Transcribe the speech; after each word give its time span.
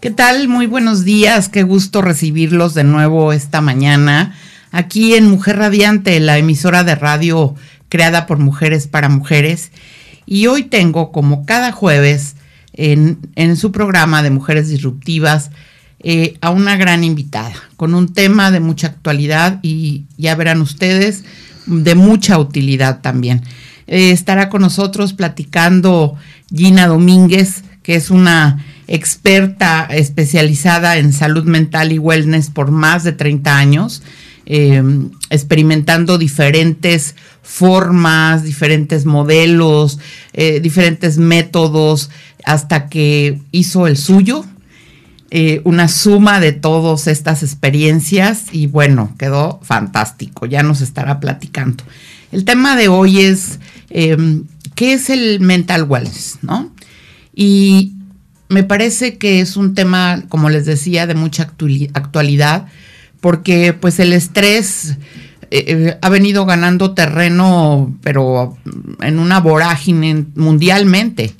¿Qué 0.00 0.12
tal? 0.12 0.46
Muy 0.46 0.66
buenos 0.66 1.04
días, 1.04 1.48
qué 1.48 1.64
gusto 1.64 2.02
recibirlos 2.02 2.72
de 2.72 2.84
nuevo 2.84 3.32
esta 3.32 3.60
mañana 3.60 4.32
aquí 4.70 5.14
en 5.14 5.28
Mujer 5.28 5.56
Radiante, 5.56 6.20
la 6.20 6.38
emisora 6.38 6.84
de 6.84 6.94
radio 6.94 7.56
creada 7.88 8.24
por 8.26 8.38
mujeres 8.38 8.86
para 8.86 9.08
mujeres. 9.08 9.72
Y 10.24 10.46
hoy 10.46 10.62
tengo, 10.62 11.10
como 11.10 11.44
cada 11.44 11.72
jueves, 11.72 12.36
en, 12.74 13.56
su 13.56 13.72
programa 13.72 14.22
de 14.22 14.30
Mujeres 14.30 14.68
Disruptivas, 14.68 15.50
eh, 15.98 16.36
a 16.42 16.50
una 16.50 16.76
gran 16.76 17.02
invitada, 17.02 17.56
con 17.76 17.92
un 17.92 18.12
tema 18.12 18.52
de 18.52 18.60
mucha 18.60 18.86
actualidad 18.86 19.58
y 19.62 20.04
ya 20.16 20.36
verán 20.36 20.60
ustedes, 20.60 21.24
de 21.66 21.96
mucha 21.96 22.38
utilidad 22.38 23.00
también. 23.00 23.42
Eh, 23.88 24.12
estará 24.12 24.48
con 24.48 24.62
nosotros 24.62 25.12
platicando 25.12 26.14
Gina 26.54 26.86
Domínguez, 26.86 27.64
que 27.82 27.96
es 27.96 28.10
una 28.10 28.64
experta 28.88 29.86
especializada 29.90 30.96
en 30.96 31.12
salud 31.12 31.44
mental 31.44 31.92
y 31.92 31.98
wellness 31.98 32.50
por 32.50 32.70
más 32.70 33.04
de 33.04 33.12
30 33.12 33.56
años, 33.56 34.02
eh, 34.46 34.82
experimentando 35.28 36.16
diferentes 36.16 37.14
formas, 37.42 38.42
diferentes 38.42 39.04
modelos, 39.04 39.98
eh, 40.32 40.60
diferentes 40.60 41.18
métodos, 41.18 42.10
hasta 42.44 42.88
que 42.88 43.42
hizo 43.52 43.86
el 43.86 43.98
suyo, 43.98 44.46
eh, 45.30 45.60
una 45.64 45.88
suma 45.88 46.40
de 46.40 46.52
todas 46.52 47.08
estas 47.08 47.42
experiencias 47.42 48.44
y 48.52 48.68
bueno, 48.68 49.14
quedó 49.18 49.60
fantástico, 49.62 50.46
ya 50.46 50.62
nos 50.62 50.80
estará 50.80 51.20
platicando. 51.20 51.84
El 52.32 52.46
tema 52.46 52.74
de 52.74 52.88
hoy 52.88 53.20
es, 53.20 53.58
¿qué 53.90 54.92
es 54.92 55.10
el 55.10 55.40
mental 55.40 55.84
wellness? 55.84 56.38
¿no? 56.40 56.72
Y 57.34 57.97
me 58.48 58.62
parece 58.62 59.18
que 59.18 59.40
es 59.40 59.56
un 59.56 59.74
tema, 59.74 60.24
como 60.28 60.48
les 60.50 60.64
decía, 60.64 61.06
de 61.06 61.14
mucha 61.14 61.42
actualidad, 61.94 62.66
porque 63.20 63.72
pues 63.74 63.98
el 63.98 64.12
estrés 64.12 64.96
eh, 65.50 65.64
eh, 65.66 65.98
ha 66.00 66.08
venido 66.08 66.44
ganando 66.44 66.92
terreno, 66.92 67.96
pero 68.02 68.58
en 69.00 69.18
una 69.18 69.40
vorágine 69.40 70.26
mundialmente. 70.34 71.34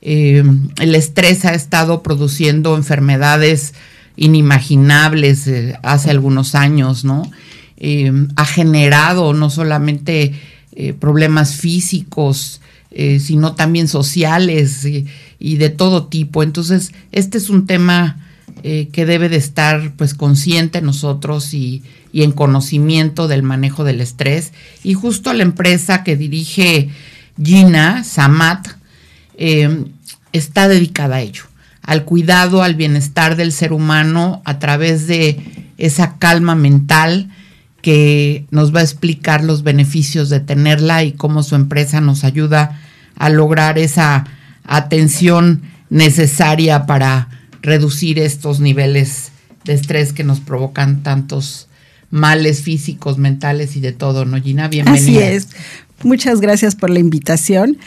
Eh, 0.00 0.42
el 0.80 0.94
estrés 0.94 1.44
ha 1.44 1.54
estado 1.54 2.02
produciendo 2.02 2.76
enfermedades 2.76 3.74
inimaginables 4.16 5.48
hace 5.82 6.10
algunos 6.10 6.54
años, 6.54 7.04
¿no? 7.04 7.30
ha 8.36 8.44
generado 8.44 9.32
no 9.32 9.50
solamente 9.50 10.32
problemas 11.00 11.56
físicos, 11.56 12.60
sino 13.18 13.56
también 13.56 13.88
sociales 13.88 14.86
y 15.42 15.56
de 15.56 15.70
todo 15.70 16.06
tipo. 16.06 16.44
Entonces, 16.44 16.92
este 17.10 17.36
es 17.36 17.50
un 17.50 17.66
tema 17.66 18.16
eh, 18.62 18.88
que 18.92 19.04
debe 19.04 19.28
de 19.28 19.36
estar 19.36 19.92
pues 19.96 20.14
consciente 20.14 20.80
nosotros 20.80 21.52
y, 21.52 21.82
en 22.12 22.30
conocimiento 22.30 23.26
del 23.26 23.42
manejo 23.42 23.82
del 23.82 24.00
estrés. 24.00 24.52
Y 24.84 24.94
justo 24.94 25.32
la 25.32 25.42
empresa 25.42 26.04
que 26.04 26.16
dirige 26.16 26.90
Gina, 27.42 28.04
Samat, 28.04 28.68
eh, 29.36 29.84
está 30.32 30.68
dedicada 30.68 31.16
a 31.16 31.20
ello, 31.22 31.44
al 31.82 32.04
cuidado, 32.04 32.62
al 32.62 32.76
bienestar 32.76 33.34
del 33.34 33.50
ser 33.50 33.72
humano 33.72 34.42
a 34.44 34.60
través 34.60 35.08
de 35.08 35.40
esa 35.78 36.18
calma 36.18 36.54
mental 36.54 37.30
que 37.80 38.44
nos 38.50 38.72
va 38.72 38.80
a 38.80 38.84
explicar 38.84 39.42
los 39.42 39.64
beneficios 39.64 40.28
de 40.28 40.38
tenerla 40.38 41.02
y 41.02 41.12
cómo 41.12 41.42
su 41.42 41.56
empresa 41.56 42.00
nos 42.00 42.22
ayuda 42.22 42.80
a 43.16 43.28
lograr 43.28 43.78
esa 43.78 44.24
atención 44.64 45.62
necesaria 45.90 46.86
para 46.86 47.28
reducir 47.62 48.18
estos 48.18 48.60
niveles 48.60 49.30
de 49.64 49.74
estrés 49.74 50.12
que 50.12 50.24
nos 50.24 50.40
provocan 50.40 51.02
tantos 51.02 51.68
males 52.10 52.62
físicos, 52.62 53.18
mentales 53.18 53.76
y 53.76 53.80
de 53.80 53.92
todo, 53.92 54.24
¿no, 54.24 54.40
Gina? 54.40 54.68
Bienvenida. 54.68 55.02
Así 55.02 55.18
es. 55.18 55.48
Muchas 56.02 56.40
gracias 56.40 56.74
por 56.76 56.90
la 56.90 56.98
invitación. 56.98 57.78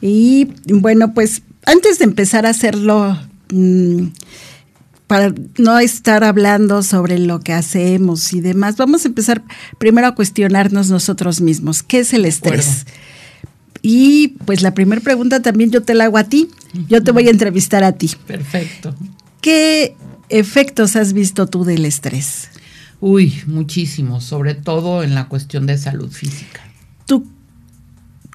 Y 0.00 0.48
bueno, 0.66 1.14
pues 1.14 1.42
antes 1.64 1.98
de 1.98 2.04
empezar 2.04 2.44
a 2.44 2.50
hacerlo, 2.50 3.18
mm, 3.50 4.08
para 5.06 5.32
no 5.58 5.78
estar 5.78 6.24
hablando 6.24 6.82
sobre 6.82 7.18
lo 7.18 7.40
que 7.40 7.52
hacemos 7.52 8.32
y 8.32 8.40
demás, 8.40 8.76
vamos 8.76 9.04
a 9.04 9.08
empezar 9.08 9.42
primero 9.78 10.06
a 10.06 10.14
cuestionarnos 10.14 10.90
nosotros 10.90 11.40
mismos. 11.40 11.82
¿Qué 11.82 12.00
es 12.00 12.12
el 12.14 12.24
estrés? 12.24 12.86
Y 13.82 14.28
pues 14.46 14.62
la 14.62 14.74
primera 14.74 15.02
pregunta 15.02 15.42
también 15.42 15.70
yo 15.70 15.82
te 15.82 15.94
la 15.94 16.04
hago 16.04 16.16
a 16.16 16.24
ti. 16.24 16.48
Yo 16.88 17.02
te 17.02 17.10
voy 17.10 17.26
a 17.26 17.30
entrevistar 17.30 17.82
a 17.82 17.92
ti. 17.92 18.10
Perfecto. 18.26 18.94
¿Qué 19.40 19.96
efectos 20.28 20.94
has 20.94 21.12
visto 21.12 21.46
tú 21.48 21.64
del 21.64 21.84
estrés? 21.84 22.48
Uy, 23.00 23.42
muchísimos, 23.46 24.22
sobre 24.22 24.54
todo 24.54 25.02
en 25.02 25.16
la 25.16 25.26
cuestión 25.26 25.66
de 25.66 25.76
salud 25.76 26.10
física. 26.12 26.60
¿Tú 27.04 27.26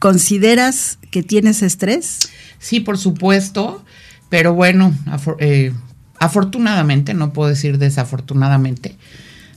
consideras 0.01 0.99
que 1.09 1.23
tienes 1.23 1.63
estrés? 1.63 2.19
Sí, 2.59 2.81
por 2.81 2.97
supuesto, 2.97 3.85
pero 4.29 4.53
bueno, 4.53 4.93
eh, 5.39 5.71
afortunadamente, 6.19 7.13
no 7.13 7.31
puedo 7.31 7.49
decir 7.49 7.77
desafortunadamente, 7.77 8.97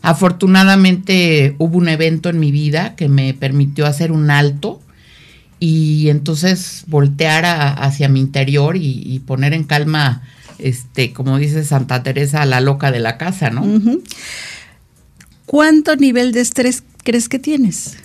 afortunadamente 0.01 1.57
hubo 1.59 1.77
un 1.77 1.89
evento 1.89 2.29
en 2.29 2.39
mi 2.39 2.53
vida 2.53 2.95
que 2.95 3.09
me 3.09 3.35
permitió 3.35 3.87
hacer 3.87 4.13
un 4.13 4.31
alto 4.31 4.81
y 5.61 6.09
entonces 6.09 6.85
voltear 6.87 7.45
hacia 7.45 8.09
mi 8.09 8.19
interior 8.19 8.77
y, 8.77 9.23
poner 9.27 9.53
en 9.53 9.65
calma, 9.65 10.23
este, 10.59 11.13
como 11.13 11.37
dice 11.39 11.63
Santa 11.65 12.03
Teresa, 12.03 12.43
a 12.43 12.47
la 12.47 12.63
loca 12.63 12.91
de 12.91 12.99
la 12.99 13.19
casa, 13.19 13.51
¿no? 13.51 13.63
¿Cuánto 15.45 15.95
nivel 15.97 16.33
de 16.33 16.41
estrés 16.41 16.83
crees 17.05 17.29
que 17.29 17.39
tienes? 17.39 17.99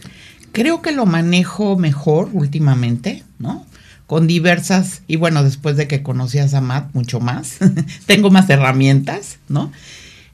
Creo 0.52 0.82
que 0.82 0.92
lo 0.92 1.06
manejo 1.06 1.78
mejor 1.78 2.30
últimamente, 2.34 3.24
¿no? 3.40 3.66
Con 4.06 4.28
diversas, 4.28 5.02
y 5.08 5.16
bueno, 5.16 5.42
después 5.42 5.78
de 5.78 5.88
que 5.88 6.04
conocí 6.04 6.40
a 6.40 6.50
Samat, 6.50 6.94
mucho 6.94 7.22
más, 7.22 7.58
tengo 8.06 8.32
más 8.32 8.50
herramientas, 8.50 9.38
¿no? 9.48 9.72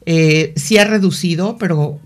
Eh, 0.07 0.53
sí 0.55 0.79
ha 0.79 0.85
reducido, 0.85 1.57
pero 1.59 1.99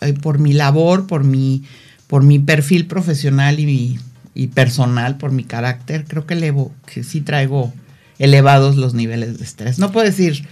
eh, 0.00 0.12
por 0.12 0.40
mi 0.40 0.52
labor, 0.52 1.06
por 1.06 1.22
mi, 1.22 1.62
por 2.08 2.24
mi 2.24 2.40
perfil 2.40 2.86
profesional 2.86 3.60
y 3.60 3.66
mi 3.66 3.98
y 4.36 4.48
personal 4.48 5.16
por 5.16 5.32
mi 5.32 5.44
carácter, 5.44 6.04
creo 6.06 6.26
que 6.26 6.34
elevo, 6.34 6.72
que 6.92 7.02
sí 7.02 7.22
traigo 7.22 7.72
elevados 8.18 8.76
los 8.76 8.94
niveles 8.94 9.38
de 9.38 9.44
estrés. 9.44 9.78
No 9.78 9.90
puedo 9.90 10.06
decir 10.06 10.46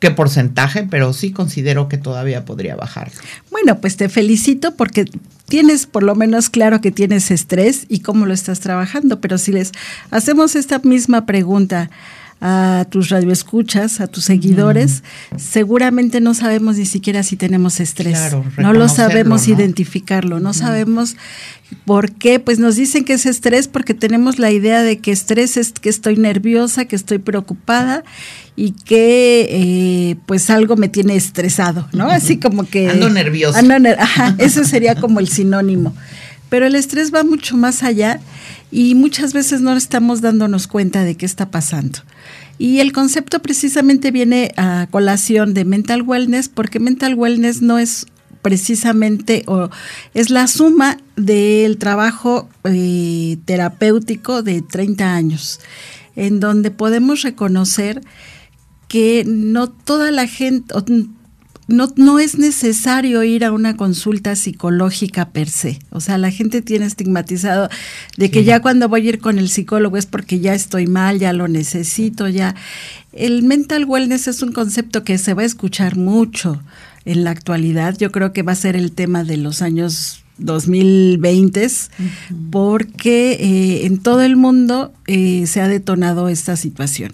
qué 0.00 0.10
porcentaje, 0.10 0.86
pero 0.90 1.12
sí 1.12 1.30
considero 1.30 1.88
que 1.88 1.98
todavía 1.98 2.44
podría 2.44 2.76
bajar. 2.76 3.12
Bueno, 3.50 3.80
pues 3.80 3.96
te 3.96 4.08
felicito 4.08 4.74
porque 4.74 5.06
tienes 5.46 5.86
por 5.86 6.02
lo 6.02 6.14
menos 6.14 6.50
claro 6.50 6.80
que 6.80 6.90
tienes 6.90 7.30
estrés 7.30 7.86
y 7.88 8.00
cómo 8.00 8.26
lo 8.26 8.34
estás 8.34 8.60
trabajando, 8.60 9.20
pero 9.20 9.38
si 9.38 9.52
les 9.52 9.72
hacemos 10.10 10.56
esta 10.56 10.78
misma 10.80 11.26
pregunta 11.26 11.90
a 12.46 12.84
tus 12.90 13.08
radioescuchas, 13.08 14.02
a 14.02 14.06
tus 14.06 14.26
seguidores, 14.26 15.02
seguramente 15.38 16.20
no 16.20 16.34
sabemos 16.34 16.76
ni 16.76 16.84
siquiera 16.84 17.22
si 17.22 17.36
tenemos 17.36 17.80
estrés. 17.80 18.18
no 18.58 18.74
lo 18.74 18.86
sabemos 18.90 19.48
identificarlo, 19.48 20.40
no 20.40 20.52
sabemos 20.52 21.16
por 21.86 22.12
qué. 22.12 22.40
Pues 22.40 22.58
nos 22.58 22.76
dicen 22.76 23.06
que 23.06 23.14
es 23.14 23.24
estrés 23.24 23.66
porque 23.66 23.94
tenemos 23.94 24.38
la 24.38 24.50
idea 24.50 24.82
de 24.82 24.98
que 24.98 25.10
estrés 25.10 25.56
es 25.56 25.72
que 25.72 25.88
estoy 25.88 26.18
nerviosa, 26.18 26.84
que 26.84 26.96
estoy 26.96 27.16
preocupada 27.16 28.04
y 28.56 28.72
que 28.72 29.48
eh, 29.48 30.16
pues 30.26 30.50
algo 30.50 30.76
me 30.76 30.90
tiene 30.90 31.16
estresado, 31.16 31.88
¿no? 31.94 32.10
Así 32.10 32.36
como 32.36 32.68
que... 32.68 32.90
Ando 32.90 33.08
nerviosa. 33.08 33.58
ajá, 33.98 34.34
eso 34.36 34.64
sería 34.64 34.96
como 34.96 35.18
el 35.18 35.28
sinónimo. 35.28 35.94
Pero 36.50 36.66
el 36.66 36.74
estrés 36.74 37.12
va 37.12 37.24
mucho 37.24 37.56
más 37.56 37.82
allá 37.82 38.20
y 38.74 38.96
muchas 38.96 39.32
veces 39.32 39.60
no 39.60 39.72
estamos 39.76 40.20
dándonos 40.20 40.66
cuenta 40.66 41.04
de 41.04 41.16
qué 41.16 41.26
está 41.26 41.52
pasando. 41.52 42.00
Y 42.58 42.80
el 42.80 42.92
concepto 42.92 43.40
precisamente 43.40 44.10
viene 44.10 44.52
a 44.56 44.88
colación 44.90 45.54
de 45.54 45.64
mental 45.64 46.02
wellness, 46.02 46.48
porque 46.48 46.80
mental 46.80 47.14
wellness 47.14 47.62
no 47.62 47.78
es 47.78 48.06
precisamente 48.42 49.44
o 49.46 49.70
es 50.12 50.30
la 50.30 50.48
suma 50.48 50.98
del 51.14 51.78
trabajo 51.78 52.48
eh, 52.64 53.38
terapéutico 53.44 54.42
de 54.42 54.60
30 54.60 55.14
años, 55.14 55.60
en 56.16 56.40
donde 56.40 56.72
podemos 56.72 57.22
reconocer 57.22 58.00
que 58.88 59.22
no 59.24 59.70
toda 59.70 60.10
la 60.10 60.26
gente, 60.26 60.74
no, 61.66 61.92
no 61.96 62.18
es 62.18 62.38
necesario 62.38 63.22
ir 63.22 63.44
a 63.44 63.52
una 63.52 63.76
consulta 63.76 64.36
psicológica 64.36 65.30
per 65.30 65.48
se. 65.48 65.78
O 65.90 66.00
sea, 66.00 66.18
la 66.18 66.30
gente 66.30 66.62
tiene 66.62 66.86
estigmatizado 66.86 67.68
de 68.16 68.30
que 68.30 68.44
ya 68.44 68.60
cuando 68.60 68.88
voy 68.88 69.06
a 69.06 69.10
ir 69.10 69.18
con 69.20 69.38
el 69.38 69.48
psicólogo 69.48 69.96
es 69.96 70.06
porque 70.06 70.40
ya 70.40 70.54
estoy 70.54 70.86
mal, 70.86 71.18
ya 71.18 71.32
lo 71.32 71.48
necesito, 71.48 72.28
ya. 72.28 72.54
El 73.12 73.42
mental 73.42 73.84
wellness 73.84 74.28
es 74.28 74.42
un 74.42 74.52
concepto 74.52 75.04
que 75.04 75.18
se 75.18 75.34
va 75.34 75.42
a 75.42 75.46
escuchar 75.46 75.96
mucho 75.96 76.62
en 77.04 77.24
la 77.24 77.30
actualidad. 77.30 77.96
Yo 77.98 78.10
creo 78.12 78.32
que 78.32 78.42
va 78.42 78.52
a 78.52 78.56
ser 78.56 78.76
el 78.76 78.92
tema 78.92 79.24
de 79.24 79.36
los 79.36 79.62
años 79.62 80.24
2020 80.38 81.68
porque 82.50 83.32
eh, 83.32 83.86
en 83.86 83.98
todo 83.98 84.22
el 84.22 84.36
mundo 84.36 84.92
eh, 85.06 85.46
se 85.46 85.60
ha 85.60 85.68
detonado 85.68 86.28
esta 86.28 86.56
situación. 86.56 87.12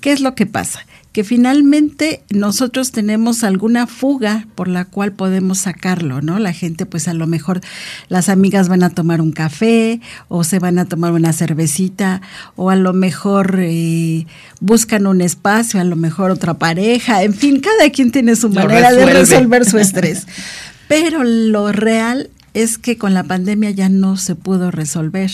¿Qué 0.00 0.12
es 0.12 0.20
lo 0.20 0.34
que 0.34 0.46
pasa? 0.46 0.80
Que 1.12 1.24
finalmente 1.24 2.22
nosotros 2.30 2.90
tenemos 2.90 3.44
alguna 3.44 3.86
fuga 3.86 4.46
por 4.54 4.66
la 4.66 4.86
cual 4.86 5.12
podemos 5.12 5.58
sacarlo, 5.58 6.22
¿no? 6.22 6.38
La 6.38 6.54
gente, 6.54 6.86
pues 6.86 7.06
a 7.06 7.12
lo 7.12 7.26
mejor 7.26 7.60
las 8.08 8.30
amigas 8.30 8.68
van 8.68 8.82
a 8.82 8.90
tomar 8.90 9.20
un 9.20 9.30
café 9.30 10.00
o 10.28 10.42
se 10.42 10.58
van 10.58 10.78
a 10.78 10.86
tomar 10.86 11.12
una 11.12 11.34
cervecita 11.34 12.22
o 12.56 12.70
a 12.70 12.76
lo 12.76 12.94
mejor 12.94 13.58
eh, 13.60 14.26
buscan 14.60 15.06
un 15.06 15.20
espacio, 15.20 15.80
a 15.80 15.84
lo 15.84 15.96
mejor 15.96 16.30
otra 16.30 16.54
pareja, 16.54 17.22
en 17.22 17.34
fin, 17.34 17.60
cada 17.60 17.90
quien 17.90 18.10
tiene 18.10 18.34
su 18.34 18.48
manera 18.48 18.92
de 18.92 19.04
resolver 19.04 19.66
su 19.66 19.78
estrés. 19.78 20.26
Pero 20.88 21.24
lo 21.24 21.72
real 21.72 22.30
es 22.54 22.78
que 22.78 22.96
con 22.96 23.12
la 23.14 23.24
pandemia 23.24 23.70
ya 23.70 23.88
no 23.88 24.16
se 24.16 24.34
pudo 24.34 24.70
resolver 24.70 25.30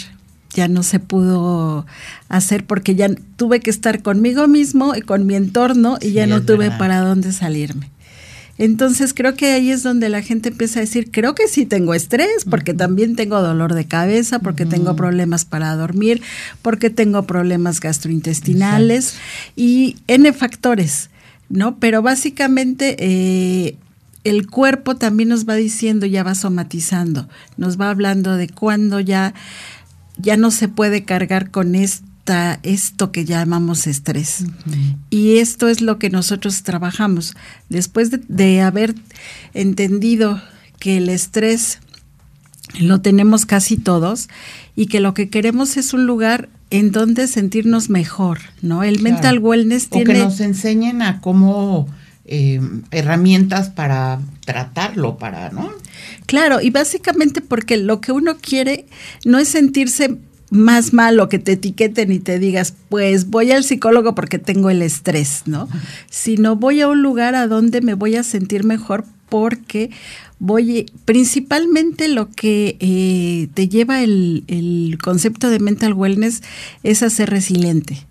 ya 0.55 0.69
no 0.69 0.83
se 0.83 0.99
pudo 1.01 1.87
hacer 2.29 2.65
porque 2.65 2.95
ya 2.95 3.09
tuve 3.37 3.61
que 3.61 3.71
estar 3.71 4.03
conmigo 4.03 4.49
mismo 4.49 4.95
y 4.95 5.03
con 5.03 5.27
mi 5.27 5.35
entorno 5.35 5.99
y 6.01 6.13
ya 6.13 6.27
no 6.27 6.43
tuve 6.43 6.71
para 6.71 7.01
dónde 7.01 7.33
salirme. 7.33 7.91
Entonces 8.59 9.15
creo 9.15 9.37
que 9.37 9.53
ahí 9.53 9.71
es 9.71 9.85
donde 9.85 10.09
la 10.09 10.21
gente 10.21 10.49
empieza 10.49 10.81
a 10.81 10.83
decir, 10.83 11.13
creo 11.13 11.37
que 11.37 11.47
sí 11.47 11.65
tengo 11.65 11.95
estrés, 11.95 12.45
porque 12.45 12.75
también 12.75 13.15
tengo 13.15 13.41
dolor 13.41 13.73
de 13.75 13.87
cabeza, 13.87 14.41
porque 14.41 14.67
tengo 14.67 14.97
problemas 14.97 15.45
para 15.45 15.75
dormir, 15.77 16.23
porque 16.61 16.91
tengo 16.91 17.23
problemas 17.23 17.79
gastrointestinales 17.79 19.15
y 19.55 19.97
N 20.09 20.33
factores, 20.33 21.11
¿no? 21.49 21.79
Pero 21.79 22.03
básicamente 22.03 22.97
eh, 22.99 23.77
el 24.25 24.49
cuerpo 24.49 24.97
también 24.97 25.29
nos 25.29 25.49
va 25.49 25.55
diciendo, 25.55 26.05
ya 26.07 26.25
va 26.25 26.35
somatizando, 26.35 27.29
nos 27.57 27.81
va 27.81 27.91
hablando 27.91 28.37
de 28.37 28.49
cuándo 28.49 28.99
ya 28.99 29.35
ya 30.19 30.37
no 30.37 30.51
se 30.51 30.69
puede 30.69 31.05
cargar 31.05 31.51
con 31.51 31.75
esta, 31.75 32.59
esto 32.63 33.13
que 33.13 33.25
llamamos 33.25 33.87
estrés. 33.87 34.45
Y 35.11 35.39
esto 35.39 35.69
es 35.69 35.81
lo 35.81 35.99
que 35.99 36.11
nosotros 36.11 36.63
trabajamos. 36.63 37.35
Después 37.69 38.11
de, 38.11 38.61
haber 38.61 38.95
entendido 39.55 40.43
que 40.79 40.99
el 40.99 41.09
estrés 41.09 41.79
lo 42.79 43.01
tenemos 43.01 43.47
casi 43.47 43.77
todos 43.77 44.29
y 44.77 44.87
que 44.87 45.01
lo 45.01 45.15
que 45.15 45.31
queremos 45.31 45.77
es 45.77 45.95
un 45.95 46.07
lugar 46.07 46.49
en 46.71 46.93
donde 46.93 47.27
sentirnos 47.29 47.89
mejor, 47.89 48.41
¿no? 48.61 48.83
El 48.83 49.01
mental 49.01 49.39
wellness 49.39 49.89
tiene... 49.89 50.11
O 50.11 50.15
que 50.15 50.25
nos 50.25 50.41
enseñen 50.41 51.01
a 51.03 51.21
cómo... 51.21 51.89
Eh, 52.31 52.61
herramientas 52.91 53.71
para 53.71 54.21
tratarlo, 54.45 55.17
para, 55.17 55.49
¿no? 55.49 55.71
Claro, 56.27 56.61
y 56.61 56.69
básicamente 56.69 57.41
porque 57.41 57.79
lo 57.79 58.03
que 58.03 58.13
uno 58.13 58.37
quiere 58.37 58.85
no 59.25 59.39
es 59.39 59.49
sentirse 59.49 60.19
más 60.51 60.93
malo 60.93 61.31
que 61.31 61.39
te 61.39 61.53
etiqueten 61.53 62.13
y 62.13 62.19
te 62.19 62.39
digas, 62.39 62.75
pues 62.91 63.31
voy 63.31 63.53
al 63.53 63.65
psicólogo 63.65 64.15
porque 64.15 64.39
tengo 64.39 64.69
el 64.69 64.83
estrés, 64.83 65.45
¿no? 65.47 65.71
Sino 66.11 66.55
voy 66.55 66.83
a 66.83 66.89
un 66.89 67.01
lugar 67.01 67.35
a 67.35 67.47
donde 67.47 67.81
me 67.81 67.95
voy 67.95 68.17
a 68.17 68.23
sentir 68.23 68.63
mejor 68.63 69.07
porque 69.31 69.91
voy, 70.39 70.85
principalmente 71.07 72.09
lo 72.09 72.31
que 72.31 72.77
eh, 72.81 73.49
te 73.55 73.69
lleva 73.69 74.03
el, 74.03 74.45
el 74.49 74.99
concepto 75.03 75.49
de 75.49 75.61
mental 75.61 75.95
wellness 75.95 76.43
es 76.83 77.03
a 77.03 77.09
ser 77.09 77.31
resiliente. 77.31 78.08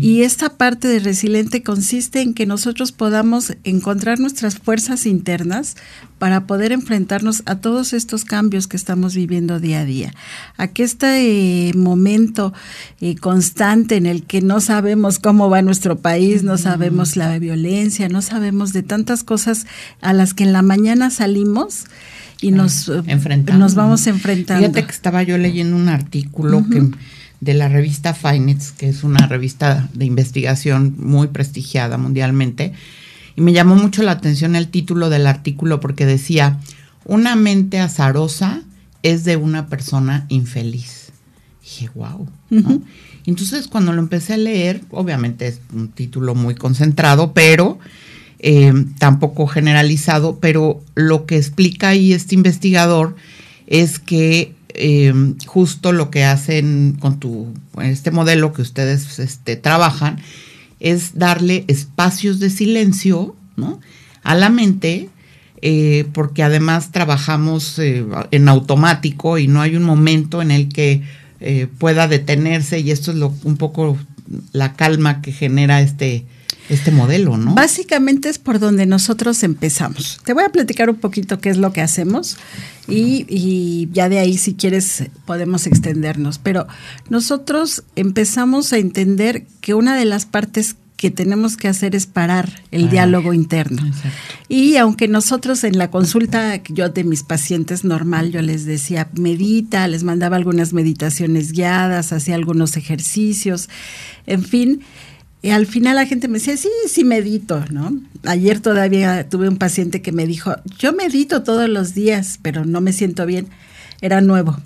Y 0.00 0.22
esta 0.22 0.50
parte 0.50 0.86
de 0.88 1.00
resiliente 1.00 1.62
consiste 1.62 2.20
en 2.20 2.34
que 2.34 2.46
nosotros 2.46 2.92
podamos 2.92 3.54
encontrar 3.64 4.20
nuestras 4.20 4.58
fuerzas 4.58 5.06
internas 5.06 5.76
para 6.18 6.46
poder 6.46 6.72
enfrentarnos 6.72 7.42
a 7.46 7.56
todos 7.56 7.92
estos 7.92 8.24
cambios 8.24 8.66
que 8.66 8.76
estamos 8.76 9.14
viviendo 9.14 9.60
día 9.60 9.80
a 9.80 9.84
día. 9.84 10.14
A 10.56 10.68
que 10.68 10.82
este 10.82 11.68
eh, 11.68 11.74
momento 11.74 12.52
eh, 13.00 13.16
constante 13.16 13.96
en 13.96 14.06
el 14.06 14.24
que 14.24 14.40
no 14.40 14.60
sabemos 14.60 15.18
cómo 15.18 15.50
va 15.50 15.62
nuestro 15.62 15.98
país, 15.98 16.42
no 16.42 16.58
sabemos 16.58 17.16
la 17.16 17.38
violencia, 17.38 18.08
no 18.08 18.22
sabemos 18.22 18.72
de 18.72 18.82
tantas 18.82 19.24
cosas 19.24 19.66
a 20.00 20.12
las 20.12 20.34
que 20.34 20.44
en 20.44 20.52
la 20.52 20.62
mañana 20.62 21.10
salimos 21.10 21.86
y 22.40 22.52
nos, 22.52 22.88
nos 22.88 23.74
vamos 23.74 24.06
enfrentando. 24.06 24.62
Fíjate 24.62 24.84
que 24.84 24.92
estaba 24.92 25.22
yo 25.22 25.38
leyendo 25.38 25.76
un 25.76 25.88
artículo 25.88 26.64
que 26.70 26.90
de 27.40 27.54
la 27.54 27.68
revista 27.68 28.14
Finance, 28.14 28.72
que 28.76 28.88
es 28.88 29.04
una 29.04 29.26
revista 29.26 29.88
de 29.94 30.04
investigación 30.04 30.94
muy 30.98 31.28
prestigiada 31.28 31.98
mundialmente, 31.98 32.72
y 33.36 33.40
me 33.40 33.52
llamó 33.52 33.76
mucho 33.76 34.02
la 34.02 34.12
atención 34.12 34.56
el 34.56 34.68
título 34.68 35.10
del 35.10 35.26
artículo 35.26 35.78
porque 35.78 36.06
decía, 36.06 36.58
una 37.04 37.36
mente 37.36 37.78
azarosa 37.78 38.62
es 39.02 39.24
de 39.24 39.36
una 39.36 39.68
persona 39.68 40.26
infeliz. 40.28 41.12
Y 41.62 41.64
dije, 41.64 41.90
wow. 41.94 42.28
Entonces 43.26 43.68
cuando 43.68 43.92
lo 43.92 44.00
empecé 44.00 44.34
a 44.34 44.38
leer, 44.38 44.82
obviamente 44.90 45.46
es 45.46 45.60
un 45.72 45.88
título 45.88 46.34
muy 46.34 46.56
concentrado, 46.56 47.32
pero 47.32 47.78
eh, 48.40 48.72
tampoco 48.98 49.46
generalizado, 49.46 50.38
pero 50.40 50.82
lo 50.94 51.26
que 51.26 51.36
explica 51.36 51.88
ahí 51.88 52.12
este 52.12 52.34
investigador 52.34 53.14
es 53.66 53.98
que 53.98 54.54
eh, 54.74 55.12
justo 55.46 55.92
lo 55.92 56.10
que 56.10 56.24
hacen 56.24 56.96
con 57.00 57.18
tu 57.18 57.48
este 57.82 58.10
modelo 58.10 58.52
que 58.52 58.62
ustedes 58.62 59.18
este, 59.18 59.56
trabajan 59.56 60.18
es 60.78 61.18
darle 61.18 61.64
espacios 61.68 62.38
de 62.38 62.50
silencio 62.50 63.34
¿no? 63.56 63.80
a 64.22 64.34
la 64.34 64.50
mente 64.50 65.08
eh, 65.62 66.06
porque 66.12 66.42
además 66.42 66.92
trabajamos 66.92 67.78
eh, 67.78 68.04
en 68.30 68.48
automático 68.48 69.38
y 69.38 69.48
no 69.48 69.62
hay 69.62 69.74
un 69.74 69.84
momento 69.84 70.42
en 70.42 70.50
el 70.50 70.68
que 70.68 71.02
pueda 71.78 72.08
detenerse 72.08 72.80
y 72.80 72.90
esto 72.90 73.12
es 73.12 73.16
lo, 73.16 73.32
un 73.44 73.56
poco 73.56 73.96
la 74.52 74.74
calma 74.74 75.22
que 75.22 75.30
genera 75.30 75.80
este, 75.80 76.24
este 76.68 76.90
modelo, 76.90 77.36
¿no? 77.36 77.54
Básicamente 77.54 78.28
es 78.28 78.38
por 78.38 78.58
donde 78.58 78.86
nosotros 78.86 79.42
empezamos. 79.42 80.20
Te 80.24 80.32
voy 80.32 80.44
a 80.44 80.50
platicar 80.50 80.90
un 80.90 80.96
poquito 80.96 81.40
qué 81.40 81.50
es 81.50 81.56
lo 81.56 81.72
que 81.72 81.80
hacemos 81.80 82.36
y, 82.86 83.88
ya 83.92 84.08
de 84.08 84.18
ahí, 84.18 84.38
si 84.38 84.54
quieres, 84.54 85.04
podemos 85.26 85.66
extendernos. 85.66 86.38
Pero 86.38 86.66
nosotros 87.08 87.84
empezamos 87.96 88.72
a 88.72 88.78
entender 88.78 89.46
que 89.60 89.74
una 89.74 89.96
de 89.96 90.04
las 90.04 90.26
partes 90.26 90.76
que 90.96 91.10
tenemos 91.12 91.56
que 91.56 91.68
hacer 91.68 91.94
es 91.94 92.06
parar 92.06 92.64
el 92.72 92.90
diálogo 92.90 93.32
interno. 93.32 93.82
Y 94.48 94.76
aunque 94.78 95.06
nosotros 95.06 95.62
en 95.62 95.78
la 95.78 95.92
consulta 95.92 96.60
yo 96.68 96.88
de 96.88 97.04
mis 97.04 97.22
pacientes 97.22 97.84
normal, 97.84 98.32
yo 98.32 98.42
les 98.42 98.64
decía, 98.64 99.08
medita, 99.14 99.86
les 99.86 100.02
mandaba 100.02 100.36
algunas 100.36 100.72
meditaciones 100.72 101.52
guiadas, 101.52 102.12
hacía 102.12 102.34
algunos 102.34 102.76
ejercicios, 102.76 103.68
en 104.26 104.42
fin, 104.42 104.80
y 105.40 105.50
al 105.50 105.66
final 105.66 105.96
la 105.96 106.06
gente 106.06 106.26
me 106.26 106.38
decía, 106.38 106.56
sí, 106.56 106.68
sí 106.88 107.04
medito, 107.04 107.64
¿no? 107.70 107.96
Ayer 108.24 108.60
todavía 108.60 109.28
tuve 109.28 109.48
un 109.48 109.56
paciente 109.56 110.02
que 110.02 110.10
me 110.10 110.26
dijo, 110.26 110.56
yo 110.78 110.92
medito 110.92 111.42
todos 111.44 111.68
los 111.68 111.94
días, 111.94 112.40
pero 112.42 112.64
no 112.64 112.80
me 112.80 112.92
siento 112.92 113.24
bien. 113.24 113.46
Era 114.00 114.20
nuevo. 114.20 114.56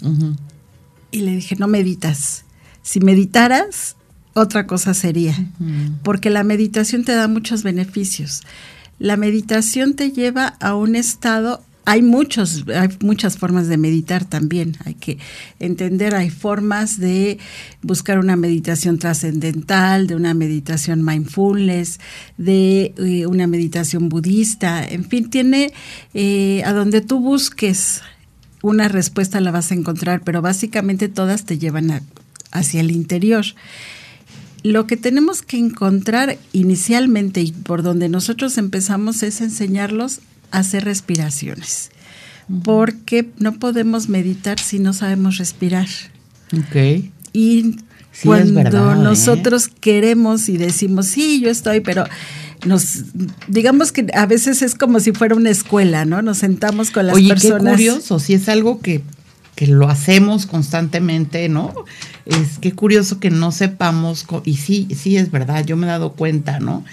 Y 1.10 1.20
le 1.20 1.32
dije, 1.36 1.56
no 1.56 1.68
meditas. 1.68 2.44
Si 2.82 3.00
meditaras, 3.00 3.96
otra 4.34 4.66
cosa 4.66 4.94
sería, 4.94 5.36
porque 6.02 6.30
la 6.30 6.42
meditación 6.42 7.04
te 7.04 7.14
da 7.14 7.28
muchos 7.28 7.62
beneficios. 7.62 8.40
La 8.98 9.16
meditación 9.16 9.94
te 9.94 10.10
lleva 10.10 10.46
a 10.60 10.74
un 10.74 10.96
estado 10.96 11.62
hay 11.84 12.02
muchos, 12.02 12.64
hay 12.68 12.88
muchas 13.00 13.38
formas 13.38 13.68
de 13.68 13.76
meditar 13.76 14.24
también. 14.24 14.76
Hay 14.84 14.94
que 14.94 15.18
entender, 15.58 16.14
hay 16.14 16.30
formas 16.30 16.98
de 16.98 17.38
buscar 17.82 18.18
una 18.18 18.36
meditación 18.36 18.98
trascendental, 18.98 20.06
de 20.06 20.14
una 20.14 20.32
meditación 20.32 21.04
mindfulness, 21.04 21.98
de 22.38 22.94
eh, 22.98 23.26
una 23.26 23.46
meditación 23.46 24.08
budista. 24.08 24.84
En 24.84 25.04
fin, 25.04 25.28
tiene 25.28 25.72
eh, 26.14 26.62
a 26.64 26.72
donde 26.72 27.00
tú 27.00 27.18
busques 27.20 28.02
una 28.62 28.86
respuesta 28.86 29.40
la 29.40 29.50
vas 29.50 29.72
a 29.72 29.74
encontrar, 29.74 30.22
pero 30.22 30.40
básicamente 30.40 31.08
todas 31.08 31.44
te 31.44 31.58
llevan 31.58 32.02
hacia 32.52 32.80
el 32.80 32.92
interior. 32.92 33.44
Lo 34.62 34.86
que 34.86 34.96
tenemos 34.96 35.42
que 35.42 35.58
encontrar 35.58 36.38
inicialmente 36.52 37.42
y 37.42 37.50
por 37.50 37.82
donde 37.82 38.08
nosotros 38.08 38.56
empezamos 38.58 39.24
es 39.24 39.40
enseñarlos 39.40 40.20
hacer 40.52 40.84
respiraciones, 40.84 41.90
porque 42.62 43.28
no 43.38 43.58
podemos 43.58 44.08
meditar 44.08 44.58
si 44.60 44.78
no 44.78 44.92
sabemos 44.92 45.38
respirar. 45.38 45.88
Ok. 46.52 47.04
Y 47.32 47.76
cuando 48.24 48.60
¿eh? 48.60 48.96
nosotros 48.96 49.68
queremos 49.68 50.48
y 50.48 50.58
decimos, 50.58 51.06
sí, 51.06 51.40
yo 51.40 51.50
estoy, 51.50 51.80
pero 51.80 52.04
nos, 52.66 53.04
digamos 53.48 53.92
que 53.92 54.06
a 54.14 54.26
veces 54.26 54.62
es 54.62 54.74
como 54.74 55.00
si 55.00 55.12
fuera 55.12 55.34
una 55.34 55.50
escuela, 55.50 56.04
¿no? 56.04 56.22
Nos 56.22 56.38
sentamos 56.38 56.90
con 56.90 57.06
las 57.06 57.16
Oye, 57.16 57.28
personas. 57.28 57.62
qué 57.62 57.70
curioso, 57.70 58.18
si 58.18 58.34
es 58.34 58.48
algo 58.48 58.80
que, 58.80 59.02
que 59.62 59.68
lo 59.68 59.88
hacemos 59.88 60.46
constantemente, 60.46 61.48
¿no? 61.48 61.72
Es 62.26 62.58
que 62.58 62.72
curioso 62.72 63.20
que 63.20 63.30
no 63.30 63.52
sepamos, 63.52 64.26
y 64.44 64.56
sí, 64.56 64.88
sí 64.92 65.16
es 65.16 65.30
verdad, 65.30 65.64
yo 65.64 65.76
me 65.76 65.86
he 65.86 65.90
dado 65.90 66.14
cuenta, 66.14 66.58
¿no? 66.58 66.84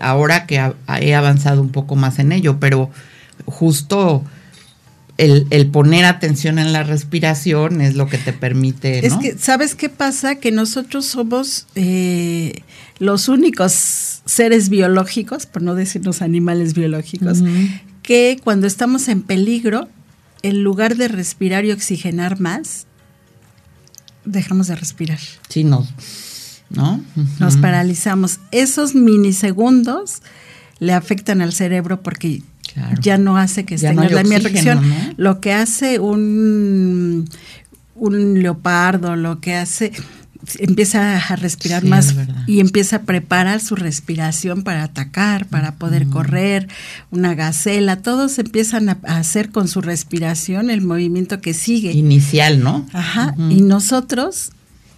Ahora 0.00 0.46
que 0.46 0.62
he 1.00 1.14
avanzado 1.16 1.60
un 1.60 1.70
poco 1.70 1.96
más 1.96 2.20
en 2.20 2.30
ello, 2.30 2.60
pero 2.60 2.88
justo 3.46 4.22
el, 5.18 5.48
el, 5.50 5.66
poner 5.66 6.04
atención 6.04 6.60
en 6.60 6.72
la 6.72 6.84
respiración 6.84 7.80
es 7.80 7.96
lo 7.96 8.06
que 8.06 8.18
te 8.18 8.32
permite. 8.32 9.00
¿no? 9.00 9.08
Es 9.08 9.14
que, 9.14 9.36
¿sabes 9.36 9.74
qué 9.74 9.88
pasa? 9.88 10.36
Que 10.36 10.52
nosotros 10.52 11.06
somos 11.06 11.66
eh, 11.74 12.62
los 13.00 13.26
únicos 13.26 14.22
seres 14.24 14.68
biológicos, 14.68 15.46
por 15.46 15.62
no 15.62 15.74
decirnos 15.74 16.22
animales 16.22 16.74
biológicos, 16.74 17.40
uh 17.40 17.44
-huh. 17.44 17.80
que 18.02 18.38
cuando 18.44 18.68
estamos 18.68 19.08
en 19.08 19.22
peligro, 19.22 19.88
en 20.44 20.62
lugar 20.62 20.96
de 20.96 21.08
respirar 21.08 21.64
y 21.64 21.72
oxigenar 21.72 22.38
más, 22.38 22.86
dejamos 24.26 24.66
de 24.66 24.76
respirar. 24.76 25.18
Sí, 25.48 25.64
nos, 25.64 25.88
¿no? 26.68 26.96
Uh 27.16 27.20
-huh. 27.22 27.26
Nos 27.40 27.56
paralizamos. 27.56 28.40
Esos 28.50 28.94
minisegundos 28.94 30.20
le 30.80 30.92
afectan 30.92 31.40
al 31.40 31.52
cerebro 31.52 32.02
porque 32.02 32.42
Claro. 32.74 33.00
ya 33.00 33.16
no 33.18 33.36
hace 33.38 33.64
que 33.64 33.76
esté 33.76 33.88
en 33.88 33.96
la 33.96 34.22
misma 34.22 34.38
reacción. 34.38 34.86
¿no? 34.88 34.94
Lo 35.16 35.40
que 35.40 35.52
hace 35.52 35.98
un, 36.00 37.28
un 37.94 38.42
leopardo, 38.42 39.14
lo 39.16 39.40
que 39.40 39.54
hace, 39.54 39.92
empieza 40.58 41.16
a 41.16 41.36
respirar 41.36 41.82
Sí, 41.82 41.88
más 41.88 42.14
y 42.46 42.60
empieza 42.60 42.96
a 42.96 43.02
preparar 43.02 43.60
su 43.60 43.76
respiración 43.76 44.62
para 44.62 44.84
atacar, 44.84 45.46
para 45.46 45.76
poder 45.76 46.08
correr, 46.08 46.68
una 47.10 47.34
gacela, 47.34 47.96
todos 47.96 48.38
empiezan 48.38 48.88
a, 48.88 48.98
hacer 49.04 49.50
con 49.50 49.68
su 49.68 49.80
respiración 49.80 50.70
el 50.70 50.82
movimiento 50.82 51.40
que 51.40 51.54
sigue. 51.54 51.92
Inicial, 51.92 52.62
¿no? 52.62 52.86
Ajá, 52.92 53.34
y 53.50 53.62
nosotros, 53.62 54.50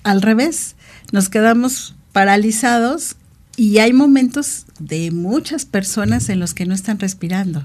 al 0.03 0.23
revés, 0.23 0.77
nos 1.13 1.29
quedamos 1.29 1.95
paralizados 2.13 3.17
y 3.57 3.79
hay 3.79 3.93
momentos 3.93 4.67
de 4.79 5.11
muchas 5.11 5.65
personas 5.65 6.29
en 6.29 6.41
los 6.41 6.55
que 6.55 6.67
no 6.67 6.75
están 6.75 6.99
respirando. 6.99 7.63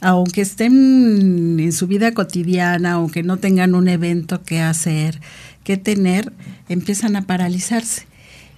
Aunque 0.00 0.40
estén 0.40 1.60
en 1.60 1.72
su 1.72 1.86
vida 1.86 2.12
cotidiana, 2.12 2.92
aunque 2.92 3.22
no 3.22 3.36
tengan 3.36 3.76
un 3.76 3.88
evento 3.88 4.42
que 4.42 4.60
hacer, 4.60 5.20
que 5.64 5.76
tener, 5.76 6.32
empiezan 6.68 7.16
a 7.16 7.22
paralizarse. 7.22 8.06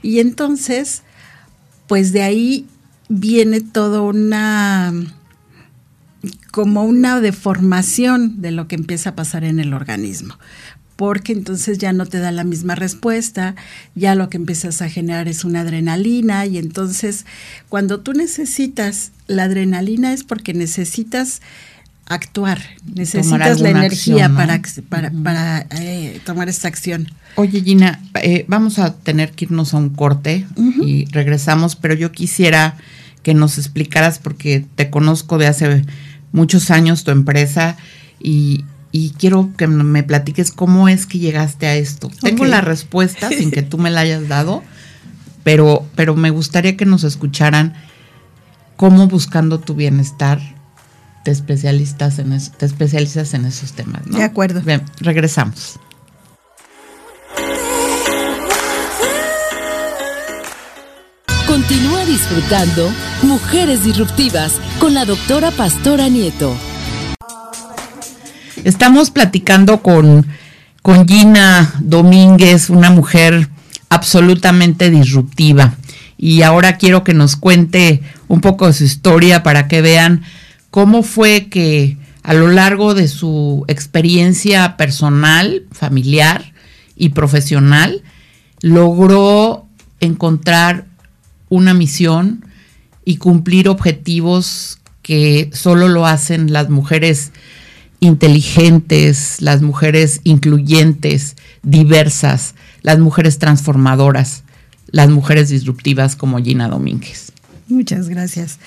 Y 0.02 0.20
entonces, 0.20 1.02
pues 1.86 2.12
de 2.12 2.22
ahí 2.22 2.66
viene 3.08 3.60
toda 3.60 4.00
una 4.00 4.92
como 6.50 6.84
una 6.84 7.20
deformación 7.20 8.40
de 8.40 8.52
lo 8.52 8.68
que 8.68 8.76
empieza 8.76 9.10
a 9.10 9.14
pasar 9.14 9.44
en 9.44 9.58
el 9.58 9.74
organismo 9.74 10.38
porque 10.96 11.32
entonces 11.32 11.78
ya 11.78 11.92
no 11.92 12.06
te 12.06 12.18
da 12.18 12.30
la 12.32 12.44
misma 12.44 12.74
respuesta, 12.74 13.56
ya 13.94 14.14
lo 14.14 14.28
que 14.28 14.36
empiezas 14.36 14.80
a 14.82 14.88
generar 14.88 15.28
es 15.28 15.44
una 15.44 15.60
adrenalina 15.60 16.46
y 16.46 16.58
entonces 16.58 17.26
cuando 17.68 18.00
tú 18.00 18.12
necesitas 18.12 19.12
la 19.26 19.44
adrenalina 19.44 20.12
es 20.12 20.24
porque 20.24 20.54
necesitas 20.54 21.40
actuar, 22.06 22.60
necesitas 22.94 23.60
la 23.60 23.70
energía 23.70 24.26
acción, 24.26 24.32
¿no? 24.32 24.36
para, 24.36 24.62
para, 24.88 25.10
para, 25.10 25.66
eh, 25.70 26.20
tomar 26.24 26.48
esta 26.48 26.68
acción. 26.68 27.10
Oye, 27.36 27.62
Gina, 27.62 28.00
eh, 28.22 28.44
vamos 28.46 28.78
a 28.78 28.94
tener 28.94 29.32
que 29.32 29.46
irnos 29.46 29.74
a 29.74 29.78
un 29.78 29.90
corte 29.90 30.46
y 30.56 31.06
regresamos, 31.06 31.76
pero 31.76 31.94
yo 31.94 32.12
quisiera 32.12 32.76
que 33.22 33.34
nos 33.34 33.58
explicaras, 33.58 34.18
porque 34.18 34.66
te 34.74 34.90
conozco 34.90 35.38
de 35.38 35.46
hace 35.46 35.84
muchos 36.32 36.70
años 36.70 37.04
tu 37.04 37.10
empresa 37.10 37.76
y, 38.20 38.64
y 38.92 39.10
quiero 39.10 39.50
que 39.56 39.66
me 39.66 40.02
platiques 40.02 40.52
cómo 40.52 40.88
es 40.88 41.06
que 41.06 41.18
llegaste 41.18 41.66
a 41.66 41.74
esto. 41.74 42.10
Tengo 42.20 42.44
la 42.44 42.60
respuesta 42.60 43.30
sin 43.30 43.50
que 43.50 43.62
tú 43.62 43.78
me 43.78 43.90
la 43.90 44.00
hayas 44.00 44.28
dado, 44.28 44.62
pero, 45.42 45.86
pero 45.96 46.14
me 46.14 46.30
gustaría 46.30 46.76
que 46.76 46.84
nos 46.84 47.02
escucharan 47.02 47.74
cómo 48.76 49.08
buscando 49.08 49.58
tu 49.58 49.74
bienestar 49.74 50.40
te 51.24 51.30
especialistas 51.30 52.18
en 52.20 52.32
eso- 52.32 52.52
te 52.56 52.66
especializas 52.66 53.34
en 53.34 53.46
esos 53.46 53.72
temas, 53.72 54.06
¿no? 54.06 54.18
De 54.18 54.24
acuerdo. 54.24 54.60
Bien, 54.60 54.82
regresamos. 55.00 55.78
Continúa 61.46 62.04
disfrutando 62.04 62.90
Mujeres 63.22 63.84
Disruptivas 63.84 64.54
con 64.78 64.94
la 64.94 65.04
doctora 65.04 65.50
Pastora 65.50 66.08
Nieto. 66.08 66.54
Estamos 68.64 69.10
platicando 69.10 69.82
con, 69.82 70.26
con 70.82 71.06
Gina 71.06 71.74
Domínguez, 71.80 72.70
una 72.70 72.90
mujer 72.90 73.48
absolutamente 73.88 74.90
disruptiva. 74.90 75.74
Y 76.16 76.42
ahora 76.42 76.76
quiero 76.78 77.04
que 77.04 77.14
nos 77.14 77.36
cuente 77.36 78.02
un 78.28 78.40
poco 78.40 78.66
de 78.66 78.72
su 78.72 78.84
historia 78.84 79.42
para 79.42 79.68
que 79.68 79.82
vean 79.82 80.22
cómo 80.74 81.04
fue 81.04 81.46
que 81.50 81.98
a 82.24 82.34
lo 82.34 82.48
largo 82.48 82.94
de 82.94 83.06
su 83.06 83.64
experiencia 83.68 84.76
personal, 84.76 85.62
familiar 85.70 86.52
y 86.96 87.10
profesional, 87.10 88.02
logró 88.60 89.68
encontrar 90.00 90.86
una 91.48 91.74
misión 91.74 92.44
y 93.04 93.18
cumplir 93.18 93.68
objetivos 93.68 94.80
que 95.02 95.48
solo 95.52 95.86
lo 95.86 96.06
hacen 96.06 96.52
las 96.52 96.70
mujeres 96.70 97.30
inteligentes, 98.00 99.40
las 99.40 99.62
mujeres 99.62 100.22
incluyentes, 100.24 101.36
diversas, 101.62 102.56
las 102.82 102.98
mujeres 102.98 103.38
transformadoras, 103.38 104.42
las 104.88 105.08
mujeres 105.08 105.50
disruptivas 105.50 106.16
como 106.16 106.42
Gina 106.42 106.66
Domínguez. 106.66 107.30
Muchas 107.68 108.08
gracias. 108.08 108.58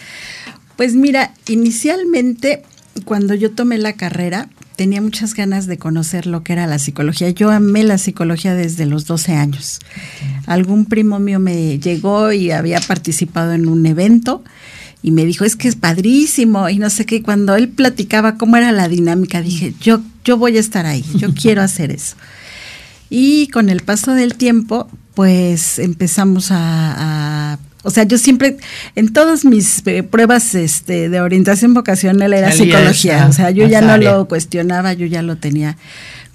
Pues 0.77 0.93
mira, 0.95 1.33
inicialmente 1.47 2.63
cuando 3.05 3.33
yo 3.33 3.51
tomé 3.51 3.77
la 3.77 3.93
carrera 3.93 4.49
tenía 4.75 5.01
muchas 5.01 5.33
ganas 5.33 5.65
de 5.65 5.77
conocer 5.77 6.27
lo 6.27 6.43
que 6.43 6.53
era 6.53 6.67
la 6.67 6.77
psicología. 6.79 7.31
Yo 7.31 7.49
amé 7.51 7.83
la 7.83 7.97
psicología 7.97 8.53
desde 8.53 8.85
los 8.85 9.05
12 9.07 9.33
años. 9.33 9.79
Algún 10.45 10.85
primo 10.85 11.17
mío 11.19 11.39
me 11.39 11.79
llegó 11.79 12.31
y 12.31 12.51
había 12.51 12.79
participado 12.81 13.53
en 13.53 13.67
un 13.67 13.85
evento 13.87 14.43
y 15.01 15.11
me 15.11 15.25
dijo, 15.25 15.45
es 15.45 15.55
que 15.55 15.67
es 15.67 15.75
padrísimo 15.75 16.69
y 16.69 16.77
no 16.77 16.91
sé 16.91 17.05
qué. 17.05 17.23
Cuando 17.23 17.55
él 17.55 17.69
platicaba 17.69 18.35
cómo 18.37 18.55
era 18.57 18.71
la 18.71 18.87
dinámica, 18.87 19.41
dije, 19.41 19.73
yo, 19.81 20.01
yo 20.23 20.37
voy 20.37 20.57
a 20.57 20.59
estar 20.59 20.85
ahí, 20.85 21.03
yo 21.15 21.33
quiero 21.41 21.63
hacer 21.63 21.91
eso. 21.91 22.15
Y 23.09 23.47
con 23.47 23.69
el 23.69 23.81
paso 23.81 24.13
del 24.13 24.35
tiempo, 24.35 24.87
pues 25.15 25.79
empezamos 25.79 26.51
a, 26.51 27.53
a- 27.53 27.59
o 27.87 27.89
sea, 27.89 28.03
yo 28.03 28.17
siempre, 28.17 28.57
en 28.95 29.13
todas 29.13 29.45
mis 29.45 29.81
eh, 29.87 30.03
pruebas 30.03 30.53
este, 30.55 31.07
de 31.09 31.21
orientación 31.21 31.73
vocacional 31.73 32.33
era 32.33 32.51
Salía 32.51 32.75
psicología, 32.77 33.15
esa- 33.17 33.27
o 33.29 33.33
sea, 33.33 33.49
yo 33.51 33.65
ya 33.67 33.79
no 33.81 33.93
área. 33.93 34.11
lo 34.17 34.27
cuestionaba, 34.27 34.91
yo 34.93 35.05
ya 35.05 35.21
lo 35.21 35.37
tenía 35.37 35.77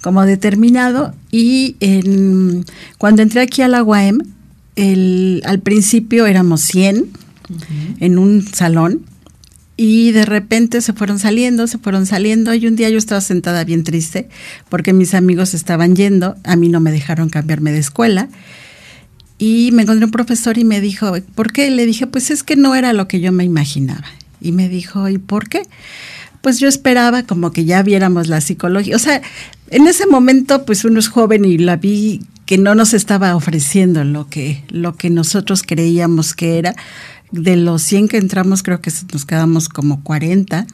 como 0.01 0.25
determinado. 0.25 1.13
Y 1.31 1.75
en- 1.79 2.65
cuando 2.97 3.21
entré 3.21 3.41
aquí 3.41 3.61
a 3.61 3.67
la 3.67 3.83
UAM, 3.83 4.19
el, 4.75 5.41
al 5.45 5.59
principio 5.59 6.25
éramos 6.25 6.61
100 6.61 7.05
en 7.99 8.17
un 8.17 8.41
salón 8.51 9.05
y 9.77 10.11
de 10.11 10.25
repente 10.25 10.81
se 10.81 10.93
fueron 10.93 11.19
saliendo, 11.19 11.67
se 11.67 11.77
fueron 11.77 12.05
saliendo 12.05 12.53
y 12.53 12.65
un 12.67 12.75
día 12.75 12.89
yo 12.89 12.97
estaba 12.97 13.21
sentada 13.21 13.63
bien 13.63 13.83
triste 13.83 14.29
porque 14.69 14.93
mis 14.93 15.13
amigos 15.13 15.53
estaban 15.53 15.95
yendo, 15.95 16.35
a 16.43 16.55
mí 16.55 16.69
no 16.69 16.79
me 16.79 16.91
dejaron 16.91 17.29
cambiarme 17.29 17.71
de 17.71 17.79
escuela 17.79 18.29
y 19.45 19.73
me 19.73 19.81
encontré 19.81 20.05
un 20.05 20.11
profesor 20.11 20.57
y 20.57 20.63
me 20.63 20.79
dijo, 20.79 21.11
¿por 21.35 21.51
qué? 21.51 21.69
Le 21.69 21.85
dije, 21.85 22.07
pues 22.07 22.31
es 22.31 22.43
que 22.43 22.55
no 22.55 22.75
era 22.75 22.93
lo 22.93 23.09
que 23.09 23.19
yo 23.19 23.33
me 23.33 23.43
imaginaba. 23.43 24.05
Y 24.39 24.53
me 24.53 24.69
dijo, 24.69 25.09
¿y 25.09 25.17
por 25.17 25.49
qué? 25.49 25.63
Pues 26.39 26.59
yo 26.59 26.69
esperaba 26.69 27.23
como 27.23 27.51
que 27.51 27.65
ya 27.65 27.83
viéramos 27.83 28.29
la 28.29 28.39
psicología. 28.39 28.95
O 28.95 28.99
sea, 28.99 29.21
en 29.69 29.85
ese 29.85 30.07
momento 30.07 30.63
pues 30.63 30.85
uno 30.85 30.97
es 30.97 31.09
joven 31.09 31.43
y 31.43 31.57
la 31.57 31.75
vi 31.75 32.21
que 32.45 32.57
no 32.57 32.73
nos 32.73 32.93
estaba 32.93 33.35
ofreciendo 33.35 34.05
lo 34.05 34.29
que, 34.29 34.63
lo 34.69 34.95
que 34.95 35.09
nosotros 35.09 35.63
creíamos 35.63 36.33
que 36.33 36.57
era. 36.57 36.73
De 37.31 37.57
los 37.57 37.81
100 37.81 38.07
que 38.07 38.17
entramos 38.17 38.63
creo 38.63 38.79
que 38.79 38.93
nos 39.11 39.25
quedamos 39.25 39.67
como 39.67 40.05
40. 40.05 40.67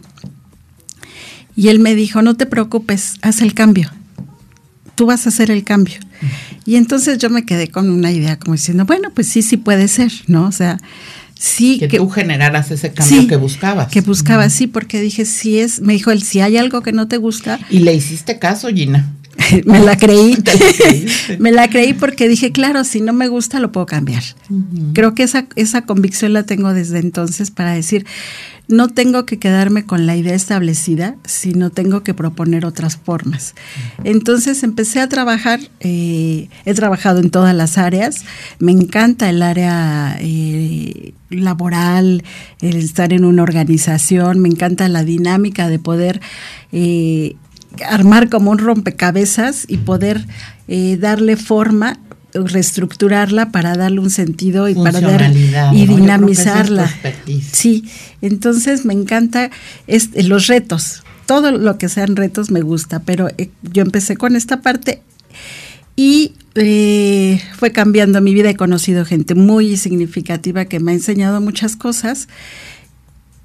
Y 1.55 1.69
él 1.69 1.79
me 1.79 1.95
dijo, 1.95 2.21
no 2.21 2.37
te 2.37 2.45
preocupes, 2.45 3.15
haz 3.23 3.41
el 3.41 3.55
cambio. 3.55 3.89
Tú 4.99 5.05
vas 5.05 5.25
a 5.25 5.29
hacer 5.29 5.49
el 5.49 5.63
cambio. 5.63 5.95
Y 6.65 6.75
entonces 6.75 7.19
yo 7.19 7.29
me 7.29 7.45
quedé 7.45 7.69
con 7.69 7.89
una 7.89 8.11
idea 8.11 8.37
como 8.37 8.55
diciendo, 8.55 8.83
bueno, 8.83 9.11
pues 9.13 9.29
sí, 9.29 9.41
sí 9.41 9.55
puede 9.55 9.87
ser, 9.87 10.11
¿no? 10.27 10.45
O 10.45 10.51
sea, 10.51 10.77
sí 11.39 11.79
Que, 11.79 11.99
tú 11.99 12.09
generaras 12.09 12.69
ese 12.69 12.91
cambio 12.91 13.21
sí, 13.21 13.25
que 13.25 13.37
buscabas. 13.37 13.87
Que 13.87 14.01
buscaba, 14.01 14.49
sí, 14.49 14.67
porque 14.67 14.99
dije, 14.99 15.23
si 15.23 15.57
es, 15.57 15.79
me 15.79 15.93
dijo 15.93 16.11
él, 16.11 16.21
si 16.21 16.41
hay 16.41 16.57
algo 16.57 16.81
que 16.81 16.91
no 16.91 17.07
te 17.07 17.15
gusta, 17.15 17.61
Y 17.69 17.79
le 17.79 17.93
hiciste 17.93 18.39
caso, 18.39 18.67
Gina. 18.67 19.09
me 19.65 19.79
la 19.79 19.95
creí. 19.95 20.37
me 21.39 21.53
la 21.53 21.69
creí 21.69 21.93
porque 21.93 22.27
dije, 22.27 22.51
claro, 22.51 22.83
si 22.83 22.99
no 22.99 23.13
me 23.13 23.29
gusta 23.29 23.61
lo 23.61 23.71
puedo 23.71 23.85
cambiar. 23.85 24.23
Creo 24.93 25.15
que 25.15 25.23
esa, 25.23 25.47
esa 25.55 25.83
convicción 25.83 26.33
la 26.33 26.43
tengo 26.43 26.73
desde 26.73 26.99
entonces 26.99 27.51
para 27.51 27.71
decir, 27.71 28.05
no 28.69 28.87
tengo 28.87 29.25
que 29.25 29.39
quedarme 29.39 29.83
con 29.83 30.05
la 30.05 30.15
idea 30.15 30.35
establecida, 30.35 31.15
sino 31.25 31.71
tengo 31.71 32.03
que 32.03 32.13
proponer 32.13 32.67
otras 32.67 32.97
formas. 32.97 33.55
Entonces 34.03 34.61
empecé 34.61 35.01
a 35.01 35.09
trabajar, 35.09 35.59
eh, 35.79 36.49
he 36.65 36.73
trabajado 36.75 37.19
en 37.19 37.31
todas 37.31 37.55
las 37.55 37.79
áreas, 37.79 38.23
me 38.59 38.71
encanta 38.71 39.27
el 39.27 39.41
área 39.41 40.15
eh, 40.19 41.13
laboral, 41.31 42.23
el 42.61 42.75
estar 42.75 43.11
en 43.11 43.25
una 43.25 43.41
organización, 43.41 44.39
me 44.39 44.49
encanta 44.49 44.87
la 44.87 45.03
dinámica 45.03 45.67
de 45.67 45.79
poder 45.79 46.21
eh, 46.71 47.37
armar 47.89 48.29
como 48.29 48.51
un 48.51 48.59
rompecabezas 48.59 49.65
y 49.67 49.77
poder 49.77 50.25
darle 50.99 51.35
forma 51.35 51.97
reestructurarla 52.33 53.51
para 53.51 53.75
darle 53.75 53.99
un 53.99 54.09
sentido 54.09 54.69
y 54.69 54.75
para 54.75 55.01
dar 55.01 55.31
y 55.73 55.85
dinamizarla. 55.85 56.91
sí, 57.51 57.85
entonces 58.21 58.85
me 58.85 58.93
encanta 58.93 59.49
los 59.87 60.47
retos. 60.47 61.03
Todo 61.25 61.51
lo 61.51 61.77
que 61.77 61.89
sean 61.89 62.15
retos 62.15 62.49
me 62.49 62.61
gusta, 62.61 63.01
pero 63.01 63.29
eh, 63.37 63.49
yo 63.61 63.83
empecé 63.83 64.17
con 64.17 64.35
esta 64.35 64.61
parte 64.61 65.01
y 65.95 66.33
eh, 66.55 67.41
fue 67.57 67.71
cambiando 67.71 68.21
mi 68.21 68.33
vida. 68.33 68.49
He 68.49 68.55
conocido 68.55 69.05
gente 69.05 69.35
muy 69.35 69.77
significativa 69.77 70.65
que 70.65 70.79
me 70.79 70.91
ha 70.91 70.95
enseñado 70.95 71.41
muchas 71.41 71.75
cosas. 71.75 72.27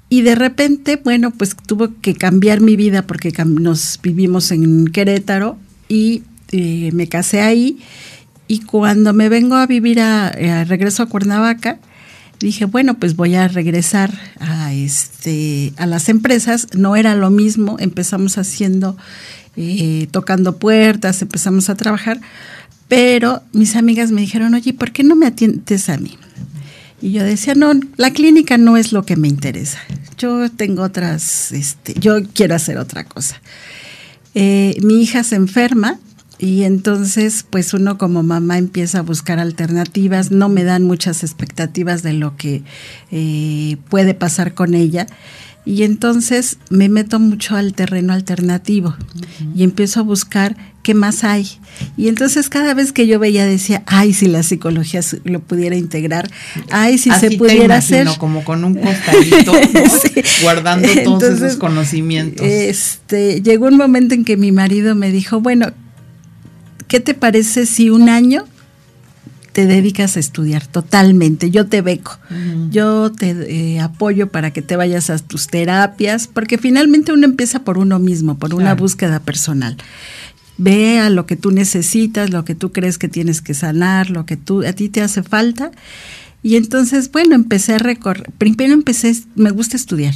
Y 0.09 0.21
de 0.21 0.35
repente, 0.35 0.99
bueno, 1.03 1.31
pues 1.31 1.55
tuvo 1.55 1.89
que 2.01 2.15
cambiar 2.15 2.61
mi 2.61 2.75
vida 2.75 3.05
porque 3.05 3.33
nos 3.45 3.99
vivimos 4.01 4.51
en 4.51 4.87
Querétaro 4.87 5.57
y 5.89 6.23
eh, 6.51 6.91
me 6.93 7.07
casé 7.07 7.41
ahí 7.41 7.79
y 8.47 8.59
cuando 8.59 9.13
me 9.13 9.29
vengo 9.29 9.55
a 9.55 9.65
vivir 9.65 9.99
a, 9.99 10.31
regreso 10.65 11.03
a 11.03 11.07
Cuernavaca, 11.07 11.79
dije, 12.39 12.65
bueno, 12.65 12.95
pues 12.95 13.15
voy 13.15 13.35
a 13.35 13.47
regresar 13.47 14.13
a 14.39 14.73
este 14.73 15.73
a 15.77 15.85
las 15.85 16.09
empresas, 16.09 16.67
no 16.75 16.95
era 16.95 17.15
lo 17.15 17.29
mismo, 17.29 17.77
empezamos 17.79 18.37
haciendo 18.37 18.97
eh, 19.57 20.07
tocando 20.11 20.57
puertas, 20.57 21.21
empezamos 21.21 21.69
a 21.69 21.75
trabajar, 21.75 22.19
pero 22.87 23.41
mis 23.53 23.75
amigas 23.75 24.11
me 24.11 24.21
dijeron, 24.21 24.53
"Oye, 24.53 24.73
¿por 24.73 24.91
qué 24.91 25.03
no 25.03 25.15
me 25.15 25.25
atiendes 25.25 25.89
a 25.89 25.97
mí?" 25.97 26.17
Y 27.01 27.13
yo 27.13 27.23
decía, 27.23 27.55
"No, 27.55 27.71
la 27.97 28.11
clínica 28.11 28.57
no 28.57 28.77
es 28.77 28.91
lo 28.91 29.05
que 29.05 29.15
me 29.15 29.27
interesa. 29.27 29.79
Yo 30.17 30.51
tengo 30.51 30.83
otras 30.83 31.51
este, 31.51 31.93
yo 31.99 32.17
quiero 32.33 32.53
hacer 32.53 32.77
otra 32.77 33.05
cosa." 33.05 33.41
Eh, 34.35 34.77
mi 34.83 35.01
hija 35.01 35.23
se 35.23 35.35
enferma 35.35 35.99
y 36.37 36.63
entonces, 36.63 37.45
pues 37.49 37.73
uno 37.73 37.97
como 37.97 38.21
mamá 38.21 38.57
empieza 38.57 38.99
a 38.99 39.01
buscar 39.01 39.39
alternativas, 39.39 40.31
no 40.31 40.49
me 40.49 40.63
dan 40.63 40.83
muchas 40.83 41.23
expectativas 41.23 42.03
de 42.03 42.13
lo 42.13 42.35
que 42.35 42.63
eh, 43.11 43.77
puede 43.89 44.13
pasar 44.13 44.53
con 44.53 44.73
ella. 44.73 45.07
Y 45.67 45.81
entonces 45.81 46.59
me 46.69 46.89
meto 46.89 47.19
mucho 47.19 47.55
al 47.55 47.73
terreno 47.73 48.13
alternativo 48.13 48.95
y 49.55 49.63
empiezo 49.63 50.01
a 50.01 50.03
buscar 50.03 50.55
qué 50.83 50.93
más 50.93 51.23
hay. 51.23 51.49
Y 51.97 52.07
entonces 52.07 52.49
cada 52.49 52.75
vez 52.75 52.91
que 52.91 53.07
yo 53.07 53.17
veía 53.17 53.47
decía, 53.47 53.81
ay, 53.87 54.13
si 54.13 54.27
la 54.27 54.43
psicología 54.43 55.01
lo 55.23 55.39
pudiera 55.39 55.75
integrar, 55.75 56.29
ay, 56.69 56.99
si 56.99 57.09
se 57.09 57.31
pudiera 57.31 57.77
hacer. 57.77 58.07
Como 58.19 58.43
con 58.43 58.63
un 58.63 58.75
costalito, 58.79 59.53
guardando 60.43 60.87
todos 61.03 61.23
esos 61.23 61.55
conocimientos. 61.55 62.45
Este, 62.45 63.41
llegó 63.41 63.65
un 63.65 63.77
momento 63.77 64.13
en 64.13 64.23
que 64.23 64.37
mi 64.37 64.51
marido 64.51 64.93
me 64.93 65.11
dijo, 65.11 65.39
bueno, 65.39 65.73
¿qué 66.87 66.99
te 66.99 67.13
parece 67.13 67.65
si 67.65 67.89
un 67.89 68.09
año 68.09 68.45
te 69.51 69.65
dedicas 69.65 70.17
a 70.17 70.19
estudiar 70.19 70.67
totalmente? 70.67 71.49
Yo 71.49 71.67
te 71.67 71.81
beco, 71.81 72.17
yo 72.69 73.11
te 73.11 73.29
eh, 73.75 73.79
apoyo 73.79 74.29
para 74.29 74.51
que 74.51 74.61
te 74.61 74.75
vayas 74.75 75.09
a 75.09 75.17
tus 75.19 75.47
terapias, 75.47 76.27
porque 76.27 76.57
finalmente 76.57 77.13
uno 77.13 77.25
empieza 77.25 77.63
por 77.63 77.77
uno 77.77 77.99
mismo, 77.99 78.37
por 78.37 78.53
una 78.53 78.75
búsqueda 78.75 79.19
personal. 79.19 79.77
Ve 80.57 80.99
a 80.99 81.09
lo 81.09 81.25
que 81.25 81.35
tú 81.35 81.51
necesitas, 81.51 82.29
lo 82.29 82.45
que 82.45 82.55
tú 82.55 82.71
crees 82.71 82.97
que 82.97 83.09
tienes 83.09 83.41
que 83.41 83.53
sanar, 83.53 84.09
lo 84.09 84.25
que 84.25 84.37
tú, 84.37 84.63
a 84.65 84.73
ti 84.73 84.87
te 84.89 85.01
hace 85.01 85.21
falta. 85.21 85.71
Y 86.45 86.57
entonces, 86.57 87.11
bueno, 87.11 87.33
empecé 87.33 87.73
a 87.73 87.79
recorrer. 87.79 88.31
Primero 88.37 88.75
empecé, 88.75 89.15
me 89.33 89.49
gusta 89.49 89.77
estudiar 89.77 90.13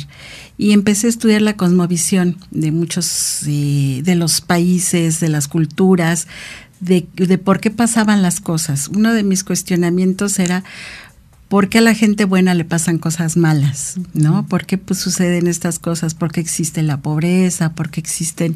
y 0.59 0.73
empecé 0.73 1.07
a 1.07 1.09
estudiar 1.09 1.41
la 1.41 1.57
cosmovisión 1.57 2.37
de 2.51 2.71
muchos 2.71 3.41
eh, 3.47 4.01
de 4.03 4.13
los 4.13 4.39
países, 4.39 5.19
de 5.19 5.27
las 5.27 5.47
culturas, 5.47 6.27
de, 6.81 7.01
por 7.43 7.59
qué 7.59 7.71
pasaban 7.71 8.21
las 8.21 8.41
cosas. 8.41 8.89
Uno 8.89 9.11
de 9.15 9.23
mis 9.23 9.43
cuestionamientos 9.43 10.37
era 10.37 10.63
por 11.47 11.67
qué 11.67 11.79
a 11.79 11.81
la 11.81 11.95
gente 11.95 12.25
buena 12.25 12.53
le 12.53 12.63
pasan 12.63 12.99
cosas 12.99 13.35
malas, 13.35 13.95
¿no? 14.13 14.45
¿Por 14.45 14.67
qué 14.67 14.77
pues, 14.77 14.99
suceden 14.99 15.47
estas 15.47 15.79
cosas? 15.79 16.13
¿Por 16.13 16.31
qué 16.31 16.41
existe 16.41 16.83
la 16.83 17.01
pobreza? 17.01 17.73
¿Por 17.73 17.89
qué 17.89 18.01
existe 18.01 18.53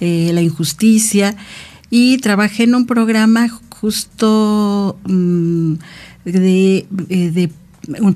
eh, 0.00 0.32
la 0.34 0.42
injusticia? 0.42 1.36
Y 1.88 2.18
trabajé 2.18 2.64
en 2.64 2.74
un 2.74 2.86
programa 2.86 3.48
justo 3.82 4.98
mm, 5.04 5.74
de, 6.24 6.86
eh, 7.08 7.30
de 7.30 7.50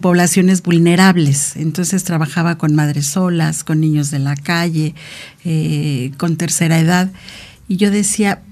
poblaciones 0.01 0.63
vulnerables. 0.63 1.57
Entonces 1.57 2.05
trabajaba 2.05 2.59
con 2.59 2.75
madres 2.75 3.07
solas, 3.07 3.65
con 3.65 3.81
niños 3.81 4.11
de 4.11 4.19
la 4.19 4.37
calle, 4.37 4.95
eh, 5.45 6.13
con 6.17 6.37
tercera 6.37 6.79
edad. 6.79 7.11
Y 7.69 7.77
yo 7.77 7.91
decía, 7.91 8.43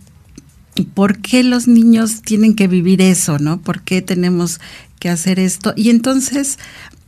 ¿por 0.95 1.19
qué 1.19 1.43
los 1.45 1.69
niños 1.69 2.23
tienen 2.23 2.55
que 2.55 2.69
vivir 2.69 3.01
eso? 3.01 3.39
¿No? 3.39 3.61
¿Por 3.61 3.83
qué 3.83 4.03
tenemos 4.03 4.61
que 4.99 5.09
hacer 5.09 5.39
esto? 5.39 5.73
Y 5.77 5.91
entonces 5.91 6.59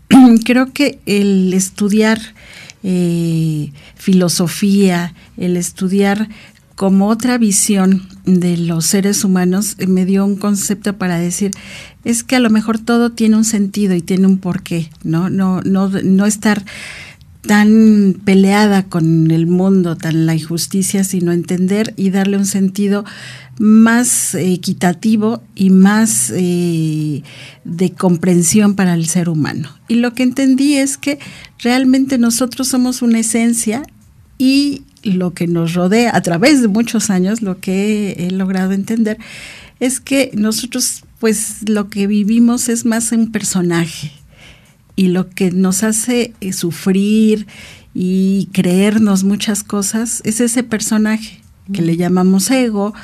creo 0.45 0.73
que 0.73 1.01
el 1.07 1.53
estudiar 1.53 2.21
eh, 2.85 3.73
filosofía, 3.97 5.15
el 5.37 5.57
estudiar 5.57 6.29
como 6.77 7.09
otra 7.09 7.39
visión 7.39 8.07
de 8.27 8.59
los 8.59 8.87
seres 8.87 9.25
humanos, 9.25 9.77
me 9.89 10.05
dio 10.05 10.25
un 10.25 10.37
concepto 10.37 10.97
para 10.99 11.19
decir, 11.19 11.51
es 12.05 12.23
que 12.23 12.37
a 12.37 12.41
lo 12.41 12.51
mejor 12.51 12.79
todo 12.79 13.11
tiene 13.11 13.37
un 13.37 13.45
sentido 13.45 13.95
y 13.95 14.03
tiene 14.03 14.27
un 14.27 14.39
porqué, 14.39 14.91
¿no? 15.03 15.31
No, 15.31 15.63
no, 15.63 15.89
no 15.89 16.27
estar 16.27 16.65
tan 17.47 18.21
peleada 18.25 18.85
con 18.85 19.31
el 19.31 19.47
mundo, 19.47 19.97
tan 19.97 20.27
la 20.27 20.35
injusticia, 20.35 21.03
sino 21.03 21.33
entender 21.33 21.95
y 21.97 22.11
darle 22.11 22.37
un 22.37 22.47
sentido 22.47 23.05
más 23.59 24.35
equitativo 24.35 25.43
y 25.55 25.71
más 25.71 26.31
eh, 26.35 27.23
de 27.65 27.93
comprensión 27.93 28.75
para 28.75 28.95
el 28.95 29.07
ser 29.07 29.31
humano. 29.31 29.71
Y 29.89 29.95
lo 29.95 30.13
que 30.13 30.25
entendí 30.25 30.75
es 30.75 30.99
que 30.99 31.19
realmente 31.59 32.19
nosotros 32.19 32.69
somos 32.69 33.01
una 33.01 33.21
esencia 33.21 33.83
y 34.37 34.83
lo 35.03 35.33
que 35.33 35.47
nos 35.47 35.75
rodea 35.75 36.17
a 36.17 36.23
través 36.23 36.63
de 36.63 36.69
muchos 36.69 37.11
años, 37.11 37.43
lo 37.43 37.61
que 37.61 38.13
he 38.19 38.31
logrado 38.31 38.73
entender, 38.73 39.19
es 39.81 40.01
que 40.01 40.31
nosotros 40.35 41.05
pues 41.19 41.69
lo 41.69 41.89
que 41.89 42.07
vivimos 42.07 42.69
es 42.69 42.85
más 42.85 43.13
un 43.13 43.33
personaje 43.33 44.13
y 44.97 45.09
lo 45.09 45.31
que 45.31 45.51
nos 45.51 45.83
hace 45.83 46.35
eh, 46.41 46.53
sufrir 46.53 47.47
y 47.95 48.49
creernos 48.53 49.25
muchas 49.25 49.63
cosas 49.63 50.21
es 50.25 50.41
ese 50.41 50.63
personaje 50.63 51.41
que 51.73 51.83
le 51.83 51.97
llamamos 51.97 52.51
ego, 52.51 52.95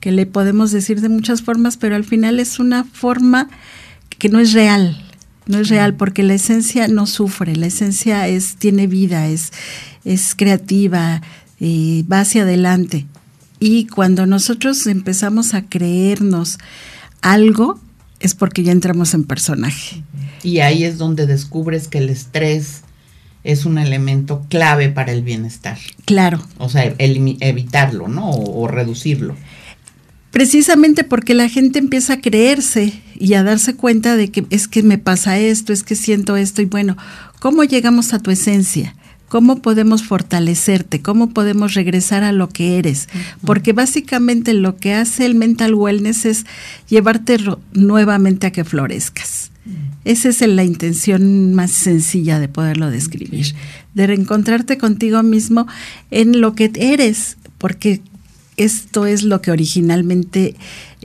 que 0.00 0.12
le 0.12 0.26
podemos 0.26 0.70
decir 0.72 1.00
de 1.00 1.08
muchas 1.08 1.42
formas, 1.42 1.76
pero 1.76 1.96
al 1.96 2.04
final 2.04 2.40
es 2.40 2.58
una 2.58 2.84
forma 2.84 3.48
que 4.18 4.28
no 4.28 4.40
es 4.40 4.52
real, 4.52 5.05
no 5.46 5.58
es 5.58 5.68
real 5.68 5.94
porque 5.94 6.22
la 6.22 6.34
esencia 6.34 6.88
no 6.88 7.06
sufre, 7.06 7.56
la 7.56 7.66
esencia 7.66 8.28
es 8.28 8.56
tiene 8.56 8.86
vida, 8.86 9.28
es 9.28 9.52
es 10.06 10.34
creativa, 10.34 11.20
eh, 11.60 12.04
va 12.10 12.20
hacia 12.20 12.42
adelante. 12.42 13.06
Y 13.58 13.86
cuando 13.86 14.24
nosotros 14.26 14.86
empezamos 14.86 15.52
a 15.52 15.62
creernos 15.62 16.58
algo, 17.20 17.80
es 18.20 18.34
porque 18.34 18.62
ya 18.62 18.72
entramos 18.72 19.14
en 19.14 19.24
personaje. 19.24 20.02
Y 20.42 20.60
ahí 20.60 20.84
es 20.84 20.96
donde 20.96 21.26
descubres 21.26 21.88
que 21.88 21.98
el 21.98 22.08
estrés 22.08 22.82
es 23.42 23.64
un 23.64 23.78
elemento 23.78 24.44
clave 24.48 24.88
para 24.90 25.12
el 25.12 25.22
bienestar. 25.22 25.78
Claro. 26.04 26.42
O 26.58 26.68
sea, 26.68 26.94
evitarlo, 26.98 28.08
¿no? 28.08 28.30
O, 28.30 28.68
reducirlo. 28.68 29.36
Precisamente 30.36 31.02
porque 31.02 31.32
la 31.32 31.48
gente 31.48 31.78
empieza 31.78 32.12
a 32.12 32.20
creerse 32.20 32.92
y 33.18 33.32
a 33.32 33.42
darse 33.42 33.74
cuenta 33.74 34.16
de 34.16 34.30
que 34.30 34.44
es 34.50 34.68
que 34.68 34.82
me 34.82 34.98
pasa 34.98 35.38
esto, 35.38 35.72
es 35.72 35.82
que 35.82 35.96
siento 35.96 36.36
esto 36.36 36.60
y 36.60 36.66
bueno, 36.66 36.94
¿cómo 37.40 37.64
llegamos 37.64 38.12
a 38.12 38.18
tu 38.18 38.30
esencia? 38.30 38.94
¿Cómo 39.30 39.62
podemos 39.62 40.02
fortalecerte? 40.02 41.00
¿Cómo 41.00 41.30
podemos 41.30 41.72
regresar 41.72 42.22
a 42.22 42.32
lo 42.32 42.50
que 42.50 42.78
eres? 42.78 43.08
Porque 43.46 43.72
básicamente 43.72 44.52
lo 44.52 44.76
que 44.76 44.92
hace 44.92 45.24
el 45.24 45.36
mental 45.36 45.74
wellness 45.74 46.26
es 46.26 46.44
llevarte 46.86 47.38
nuevamente 47.72 48.46
a 48.46 48.52
que 48.52 48.64
florezcas. 48.64 49.52
Esa 50.04 50.28
es 50.28 50.42
la 50.42 50.64
intención 50.64 51.54
más 51.54 51.70
sencilla 51.70 52.38
de 52.38 52.48
poderlo 52.48 52.90
describir, 52.90 53.54
de 53.94 54.06
reencontrarte 54.06 54.76
contigo 54.76 55.22
mismo 55.22 55.66
en 56.10 56.42
lo 56.42 56.54
que 56.54 56.70
eres, 56.74 57.38
porque 57.56 58.02
esto 58.56 59.06
es 59.06 59.22
lo 59.22 59.40
que 59.40 59.50
originalmente 59.50 60.56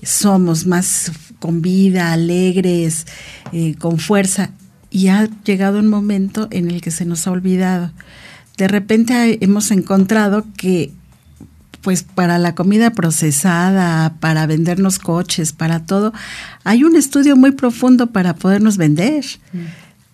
somos, 0.03 0.65
más 0.65 1.11
con 1.39 1.61
vida, 1.61 2.13
alegres, 2.13 3.07
eh, 3.51 3.75
con 3.75 3.97
fuerza. 3.97 4.51
Y 4.89 5.07
ha 5.07 5.29
llegado 5.43 5.79
un 5.79 5.87
momento 5.87 6.47
en 6.51 6.69
el 6.69 6.81
que 6.81 6.91
se 6.91 7.05
nos 7.05 7.27
ha 7.27 7.31
olvidado. 7.31 7.91
De 8.57 8.67
repente 8.67 9.43
hemos 9.43 9.71
encontrado 9.71 10.45
que 10.57 10.91
pues 11.81 12.03
para 12.03 12.37
la 12.37 12.53
comida 12.53 12.91
procesada, 12.91 14.13
para 14.19 14.45
vendernos 14.45 14.99
coches, 14.99 15.51
para 15.51 15.83
todo, 15.85 16.13
hay 16.63 16.83
un 16.83 16.95
estudio 16.95 17.35
muy 17.35 17.51
profundo 17.51 18.11
para 18.11 18.35
podernos 18.35 18.77
vender. 18.77 19.25
Mm. 19.51 19.59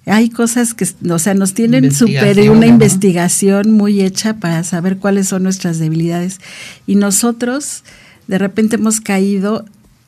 Hay 0.08 0.30
cosas 0.30 0.74
que, 0.74 0.88
o 1.10 1.20
sea, 1.20 1.34
nos 1.34 1.54
tienen 1.54 1.94
super 1.94 2.50
una 2.50 2.66
investigación 2.66 3.72
muy 3.72 4.02
hecha 4.02 4.36
para 4.36 4.64
saber 4.64 4.98
cuáles 4.98 5.28
son 5.28 5.44
nuestras 5.44 5.80
debilidades. 5.80 6.40
Y 6.86 6.96
nosotros 6.96 7.84
de 8.28 8.38
repente 8.38 8.78
hemos 8.78 9.02
caído 9.02 9.66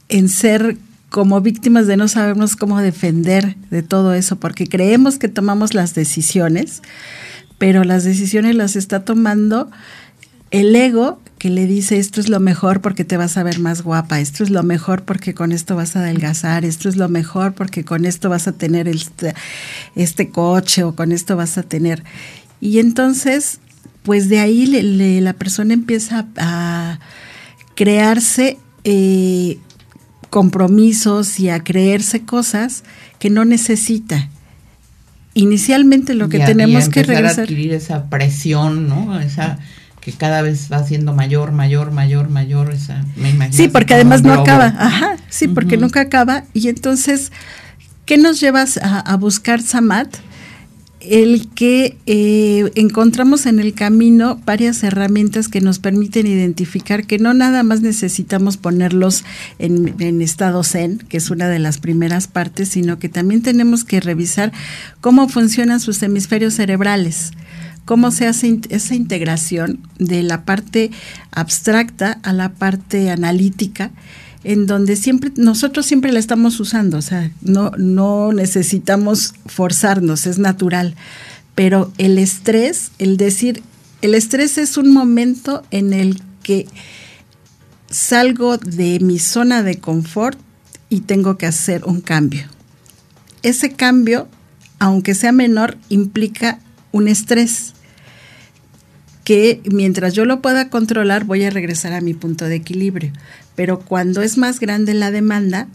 en 0.07 0.29
ser 0.29 0.77
como 1.09 1.41
víctimas 1.41 1.87
de 1.87 1.97
no 1.97 2.07
sabernos 2.07 2.55
cómo 2.55 2.79
defender 2.79 3.55
de 3.71 3.81
todo 3.83 4.13
eso, 4.13 4.37
porque 4.37 4.67
creemos 4.67 5.17
que 5.17 5.27
tomamos 5.27 5.73
las 5.73 5.95
decisiones, 5.95 6.81
pero 7.57 7.83
las 7.83 8.03
decisiones 8.03 8.55
las 8.55 8.75
está 8.75 9.03
tomando 9.03 9.69
el 10.51 10.75
ego 10.75 11.19
que 11.39 11.49
le 11.49 11.65
dice 11.65 11.97
esto 11.97 12.19
es 12.19 12.29
lo 12.29 12.39
mejor 12.39 12.81
porque 12.81 13.05
te 13.05 13.17
vas 13.17 13.37
a 13.37 13.43
ver 13.43 13.59
más 13.59 13.81
guapa, 13.81 14.19
esto 14.19 14.43
es 14.43 14.49
lo 14.49 14.61
mejor 14.61 15.03
porque 15.03 15.33
con 15.33 15.51
esto 15.51 15.75
vas 15.75 15.95
a 15.95 16.01
adelgazar, 16.01 16.65
esto 16.65 16.89
es 16.89 16.97
lo 16.97 17.09
mejor 17.09 17.53
porque 17.53 17.85
con 17.85 18.05
esto 18.05 18.29
vas 18.29 18.47
a 18.47 18.51
tener 18.51 18.87
este, 18.87 19.33
este 19.95 20.29
coche 20.29 20.83
o 20.83 20.95
con 20.95 21.11
esto 21.11 21.37
vas 21.37 21.57
a 21.57 21.63
tener. 21.63 22.03
Y 22.59 22.79
entonces, 22.79 23.59
pues 24.03 24.27
de 24.27 24.39
ahí 24.39 24.65
la 25.21 25.33
persona 25.33 25.73
empieza 25.73 26.27
a 26.37 26.99
crearse 27.73 28.57
eh, 28.83 29.57
compromisos 30.29 31.39
y 31.39 31.49
a 31.49 31.63
creerse 31.63 32.21
cosas 32.25 32.83
que 33.17 33.29
no 33.29 33.45
necesita. 33.45 34.29
Inicialmente 35.33 36.15
lo 36.15 36.27
que 36.27 36.39
tenemos 36.39 36.89
que 36.89 37.03
regresar. 37.03 37.39
a 37.39 37.43
adquirir 37.43 37.73
esa 37.73 38.09
presión, 38.09 38.89
¿no? 38.89 39.19
Esa 39.19 39.59
que 40.01 40.11
cada 40.13 40.41
vez 40.41 40.69
va 40.71 40.83
siendo 40.83 41.13
mayor, 41.13 41.51
mayor, 41.51 41.91
mayor, 41.91 42.29
mayor 42.29 42.71
esa, 42.71 43.03
Sí, 43.51 43.67
porque 43.67 43.93
además 43.93 44.23
no 44.23 44.33
acaba, 44.33 44.73
ajá, 44.77 45.17
sí, 45.29 45.47
porque 45.47 45.77
nunca 45.77 46.01
acaba. 46.01 46.43
Y 46.53 46.69
entonces 46.69 47.31
¿qué 48.09 48.17
nos 48.17 48.39
llevas 48.39 48.79
a, 48.81 49.15
buscar 49.17 49.61
Samat? 49.61 50.17
El 50.99 51.47
que 51.49 51.95
eh, 52.07 52.71
encontramos 52.73 53.45
en 53.45 53.59
el 53.59 53.75
camino 53.75 54.41
varias 54.47 54.81
herramientas 54.81 55.47
que 55.47 55.61
nos 55.61 55.77
permiten 55.77 56.25
identificar 56.25 57.05
que 57.05 57.19
no 57.19 57.35
nada 57.35 57.61
más 57.61 57.81
necesitamos 57.81 58.57
ponerlos 58.57 59.25
en, 59.59 59.93
en 59.99 60.23
estado 60.23 60.63
zen, 60.63 60.97
que 60.97 61.17
es 61.17 61.29
una 61.29 61.49
de 61.49 61.59
las 61.59 61.77
primeras 61.77 62.25
partes, 62.25 62.69
sino 62.69 62.97
que 62.97 63.09
también 63.09 63.43
tenemos 63.43 63.83
que 63.83 63.99
revisar 63.99 64.53
cómo 65.01 65.29
funcionan 65.29 65.79
sus 65.79 66.01
hemisferios 66.01 66.55
cerebrales 66.55 67.31
cómo 67.89 68.11
se 68.11 68.27
hace 68.27 68.59
esa 68.69 68.93
integración 68.93 69.79
de 69.97 70.21
la 70.21 70.45
parte 70.45 70.91
abstracta 71.31 72.19
a 72.21 72.33
la 72.33 72.53
parte 72.53 73.09
analítica 73.09 73.89
en 74.43 74.67
donde 74.67 74.95
siempre 74.95 75.31
nosotros 75.37 75.87
siempre 75.87 76.11
la 76.11 76.19
estamos 76.19 76.59
usando, 76.59 76.99
o 76.99 77.01
sea, 77.01 77.31
no 77.41 77.71
no 77.79 78.31
necesitamos 78.31 79.33
forzarnos, 79.47 80.27
es 80.27 80.37
natural. 80.37 80.93
Pero 81.55 81.91
el 81.97 82.19
estrés, 82.19 82.91
el 82.99 83.17
decir, 83.17 83.63
el 84.03 84.13
estrés 84.13 84.59
es 84.59 84.77
un 84.77 84.93
momento 84.93 85.63
en 85.71 85.91
el 85.91 86.21
que 86.43 86.67
salgo 87.89 88.59
de 88.59 88.99
mi 88.99 89.17
zona 89.17 89.63
de 89.63 89.79
confort 89.79 90.37
y 90.89 90.99
tengo 90.99 91.39
que 91.39 91.47
hacer 91.47 91.85
un 91.85 92.01
cambio. 92.01 92.43
Ese 93.41 93.71
cambio, 93.71 94.27
aunque 94.77 95.15
sea 95.15 95.31
menor, 95.31 95.75
implica 95.89 96.59
un 96.91 97.07
estrés 97.07 97.73
que 99.29 99.61
mientras 99.71 100.15
yo 100.15 100.25
lo 100.25 100.41
pueda 100.41 100.71
controlar 100.71 101.23
voy 101.23 101.43
a 101.43 101.51
regresar 101.51 101.93
a 101.93 102.01
mi 102.01 102.15
punto 102.15 102.45
de 102.45 102.55
equilibrio. 102.55 103.11
Pero 103.53 103.79
cuando 103.79 104.23
es 104.23 104.39
más 104.39 104.59
grande 104.59 104.95
la 104.95 105.11
demanda, 105.11 105.67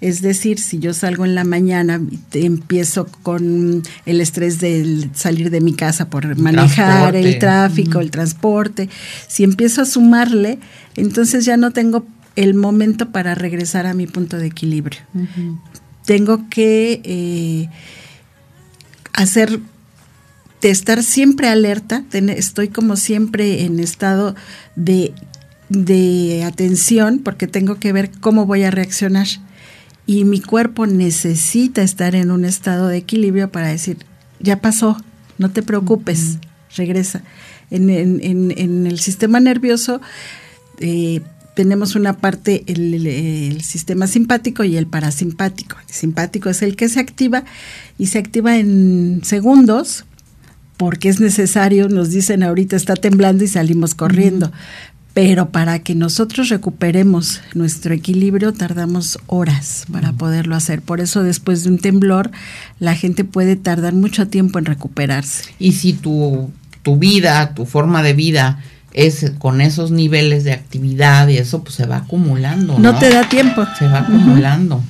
es 0.00 0.22
decir, 0.22 0.58
si 0.58 0.78
yo 0.78 0.94
salgo 0.94 1.26
en 1.26 1.34
la 1.34 1.44
mañana, 1.44 2.00
empiezo 2.32 3.06
con 3.22 3.82
el 4.06 4.22
estrés 4.22 4.58
de 4.58 5.10
salir 5.12 5.50
de 5.50 5.60
mi 5.60 5.74
casa 5.74 6.08
por 6.08 6.38
manejar 6.38 7.14
el 7.14 7.38
tráfico, 7.38 8.00
el 8.00 8.10
transporte, 8.10 8.88
si 9.28 9.44
empiezo 9.44 9.82
a 9.82 9.84
sumarle, 9.84 10.58
entonces 10.96 11.44
ya 11.44 11.58
no 11.58 11.72
tengo 11.72 12.06
el 12.36 12.54
momento 12.54 13.10
para 13.10 13.34
regresar 13.34 13.84
a 13.84 13.92
mi 13.92 14.06
punto 14.06 14.38
de 14.38 14.46
equilibrio. 14.46 15.00
Tengo 16.06 16.48
que 16.48 17.02
eh, 17.04 17.68
hacer 19.12 19.60
de 20.64 20.70
estar 20.70 21.02
siempre 21.02 21.48
alerta, 21.48 22.04
estoy 22.10 22.68
como 22.68 22.96
siempre 22.96 23.66
en 23.66 23.80
estado 23.80 24.34
de, 24.76 25.12
de 25.68 26.42
atención 26.42 27.18
porque 27.18 27.46
tengo 27.46 27.74
que 27.74 27.92
ver 27.92 28.10
cómo 28.20 28.46
voy 28.46 28.62
a 28.62 28.70
reaccionar. 28.70 29.26
Y 30.06 30.24
mi 30.24 30.40
cuerpo 30.40 30.86
necesita 30.86 31.82
estar 31.82 32.14
en 32.14 32.30
un 32.30 32.46
estado 32.46 32.88
de 32.88 32.96
equilibrio 32.96 33.52
para 33.52 33.68
decir, 33.68 33.98
ya 34.40 34.62
pasó, 34.62 34.96
no 35.36 35.50
te 35.50 35.62
preocupes, 35.62 36.38
regresa. 36.74 37.22
En, 37.70 37.90
el 38.86 38.98
sistema 39.00 39.40
nervioso 39.40 40.00
eh, 40.78 41.20
tenemos 41.54 41.94
una 41.94 42.16
parte, 42.16 42.64
el, 42.68 43.06
el, 43.06 43.60
sistema 43.60 44.06
simpático 44.06 44.64
y 44.64 44.78
el 44.78 44.86
parasimpático. 44.86 45.76
El 45.86 45.94
simpático 45.94 46.48
es 46.48 46.62
el 46.62 46.74
que 46.74 46.88
se 46.88 47.00
activa 47.00 47.44
y 47.98 48.06
se 48.06 48.18
activa 48.18 48.56
en 48.56 49.20
segundos 49.24 50.06
porque 50.76 51.08
es 51.08 51.20
necesario, 51.20 51.88
nos 51.88 52.10
dicen 52.10 52.42
ahorita 52.42 52.76
está 52.76 52.94
temblando 52.96 53.44
y 53.44 53.48
salimos 53.48 53.94
corriendo. 53.94 54.50
Pero 55.12 55.50
para 55.50 55.78
que 55.78 55.94
nosotros 55.94 56.48
recuperemos 56.48 57.40
nuestro 57.54 57.94
equilibrio 57.94 58.52
tardamos 58.52 59.20
horas 59.28 59.84
para 59.92 60.12
poderlo 60.12 60.56
hacer. 60.56 60.82
Por 60.82 61.00
eso 61.00 61.22
después 61.22 61.62
de 61.62 61.70
un 61.70 61.78
temblor 61.78 62.32
la 62.80 62.96
gente 62.96 63.22
puede 63.22 63.54
tardar 63.54 63.92
mucho 63.92 64.26
tiempo 64.26 64.58
en 64.58 64.64
recuperarse. 64.64 65.44
Y 65.60 65.72
si 65.72 65.92
tu, 65.92 66.50
tu 66.82 66.96
vida, 66.96 67.54
tu 67.54 67.64
forma 67.64 68.02
de 68.02 68.14
vida 68.14 68.60
es 68.92 69.32
con 69.38 69.60
esos 69.60 69.92
niveles 69.92 70.42
de 70.42 70.52
actividad 70.52 71.28
y 71.28 71.36
eso 71.36 71.62
pues 71.62 71.76
se 71.76 71.86
va 71.86 71.98
acumulando. 71.98 72.76
No, 72.80 72.98
te 72.98 73.08
da 73.10 73.28
tiempo. 73.28 73.64
Se 73.78 73.86
va 73.86 74.00
acumulando. 74.00 74.82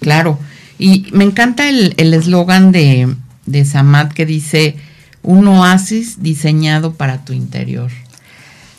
Claro. 0.00 0.38
Y 0.78 1.06
me 1.12 1.24
encanta 1.24 1.70
el 1.70 2.12
eslogan 2.12 2.72
de 2.72 3.08
de 3.46 3.64
Samat 3.64 4.12
que 4.12 4.26
dice 4.26 4.76
un 5.22 5.46
oasis 5.48 6.22
diseñado 6.22 6.94
para 6.94 7.24
tu 7.24 7.32
interior. 7.32 7.90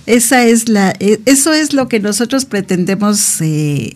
Esa 0.05 0.43
es 0.45 0.67
la, 0.67 0.93
e, 0.99 1.21
eso 1.25 1.53
es 1.53 1.73
lo 1.73 1.87
que 1.87 1.99
nosotros 1.99 2.45
pretendemos 2.45 3.39
eh, 3.41 3.95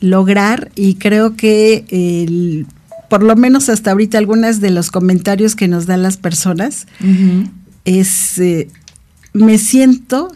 lograr 0.00 0.70
y 0.76 0.94
creo 0.94 1.34
que 1.34 2.64
por 3.08 3.22
lo 3.22 3.34
menos 3.36 3.68
hasta 3.68 3.90
ahorita 3.90 4.18
algunos 4.18 4.60
de 4.60 4.70
los 4.70 4.90
comentarios 4.90 5.56
que 5.56 5.66
nos 5.66 5.86
dan 5.86 6.02
las 6.02 6.16
personas 6.16 6.86
es 7.84 8.38
eh, 8.38 8.68
me 9.32 9.58
siento 9.58 10.32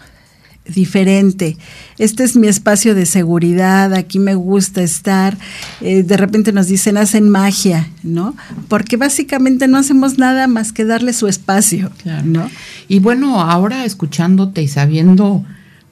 diferente. 0.66 1.56
Este 1.98 2.24
es 2.24 2.36
mi 2.36 2.46
espacio 2.46 2.94
de 2.94 3.06
seguridad, 3.06 3.94
aquí 3.94 4.18
me 4.18 4.34
gusta 4.34 4.82
estar. 4.82 5.36
Eh, 5.80 6.02
de 6.02 6.16
repente 6.16 6.52
nos 6.52 6.68
dicen, 6.68 6.96
hacen 6.96 7.28
magia, 7.28 7.88
¿no? 8.02 8.36
Porque 8.68 8.96
básicamente 8.96 9.68
no 9.68 9.78
hacemos 9.78 10.18
nada 10.18 10.46
más 10.46 10.72
que 10.72 10.84
darle 10.84 11.12
su 11.12 11.26
espacio, 11.26 11.90
¿no? 12.24 12.50
Y 12.88 13.00
bueno, 13.00 13.40
ahora 13.40 13.84
escuchándote 13.84 14.62
y 14.62 14.68
sabiendo 14.68 15.44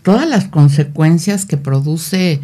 todas 0.02 0.28
las 0.28 0.48
consecuencias 0.48 1.44
que 1.44 1.56
produce 1.56 2.40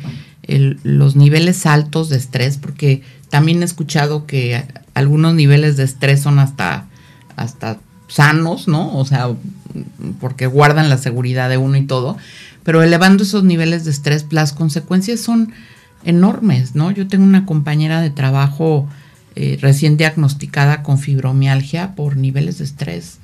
los 0.48 1.16
niveles 1.16 1.66
altos 1.66 2.08
de 2.08 2.16
estrés, 2.16 2.56
porque 2.56 3.02
también 3.30 3.62
he 3.62 3.64
escuchado 3.64 4.26
que 4.26 4.64
algunos 4.94 5.34
niveles 5.34 5.76
de 5.76 5.84
estrés 5.84 6.20
son 6.20 6.38
hasta, 6.38 6.86
hasta 7.36 7.78
sanos, 8.08 8.68
¿no? 8.68 8.96
O 8.96 9.04
sea, 9.04 9.28
porque 10.20 10.46
guardan 10.46 10.88
la 10.88 10.98
seguridad 10.98 11.48
de 11.48 11.58
uno 11.58 11.76
y 11.76 11.86
todo, 11.86 12.16
pero 12.62 12.82
elevando 12.82 13.22
esos 13.22 13.44
niveles 13.44 13.84
de 13.84 13.90
estrés, 13.90 14.26
las 14.30 14.52
consecuencias 14.52 15.20
son 15.20 15.52
enormes, 16.04 16.74
¿no? 16.74 16.90
Yo 16.90 17.08
tengo 17.08 17.24
una 17.24 17.46
compañera 17.46 18.00
de 18.00 18.10
trabajo 18.10 18.88
eh, 19.34 19.58
recién 19.60 19.96
diagnosticada 19.96 20.82
con 20.82 20.98
fibromialgia 20.98 21.94
por 21.94 22.16
niveles 22.16 22.58
de 22.58 22.64
estrés 22.64 23.18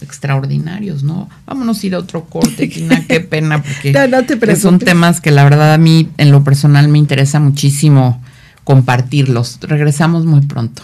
extraordinarios, 0.00 1.02
¿no? 1.02 1.28
Vámonos 1.46 1.82
a 1.82 1.86
ir 1.86 1.94
a 1.94 1.98
otro 1.98 2.24
corte, 2.24 2.68
Tina, 2.68 3.04
qué 3.06 3.20
pena, 3.20 3.62
porque 3.62 4.56
son 4.56 4.78
temas 4.78 5.20
que 5.20 5.30
la 5.30 5.44
verdad 5.44 5.74
a 5.74 5.78
mí 5.78 6.10
en 6.18 6.30
lo 6.30 6.44
personal 6.44 6.88
me 6.88 6.98
interesa 6.98 7.40
muchísimo 7.40 8.22
compartirlos. 8.64 9.58
Regresamos 9.62 10.26
muy 10.26 10.42
pronto. 10.42 10.82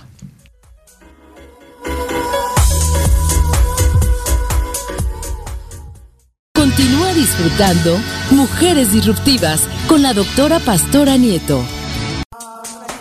Disfrutando 7.36 7.98
Mujeres 8.30 8.92
Disruptivas 8.92 9.62
con 9.88 10.02
la 10.02 10.14
doctora 10.14 10.60
Pastora 10.60 11.16
Nieto. 11.16 11.64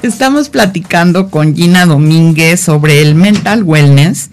Estamos 0.02 0.50
platicando 0.50 1.30
con 1.30 1.56
Gina 1.56 1.86
Domínguez 1.86 2.60
sobre 2.60 3.04
el 3.04 3.13
mental 3.13 3.62
wellness 3.62 4.32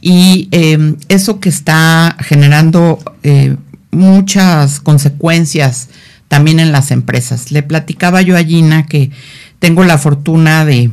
y 0.00 0.48
eh, 0.52 0.94
eso 1.08 1.40
que 1.40 1.48
está 1.48 2.16
generando 2.20 3.00
eh, 3.24 3.56
muchas 3.90 4.78
consecuencias 4.78 5.88
también 6.28 6.60
en 6.60 6.70
las 6.70 6.92
empresas. 6.92 7.50
Le 7.50 7.64
platicaba 7.64 8.22
yo 8.22 8.36
a 8.36 8.44
Gina 8.44 8.86
que 8.86 9.10
tengo 9.58 9.82
la 9.82 9.98
fortuna 9.98 10.64
de 10.64 10.90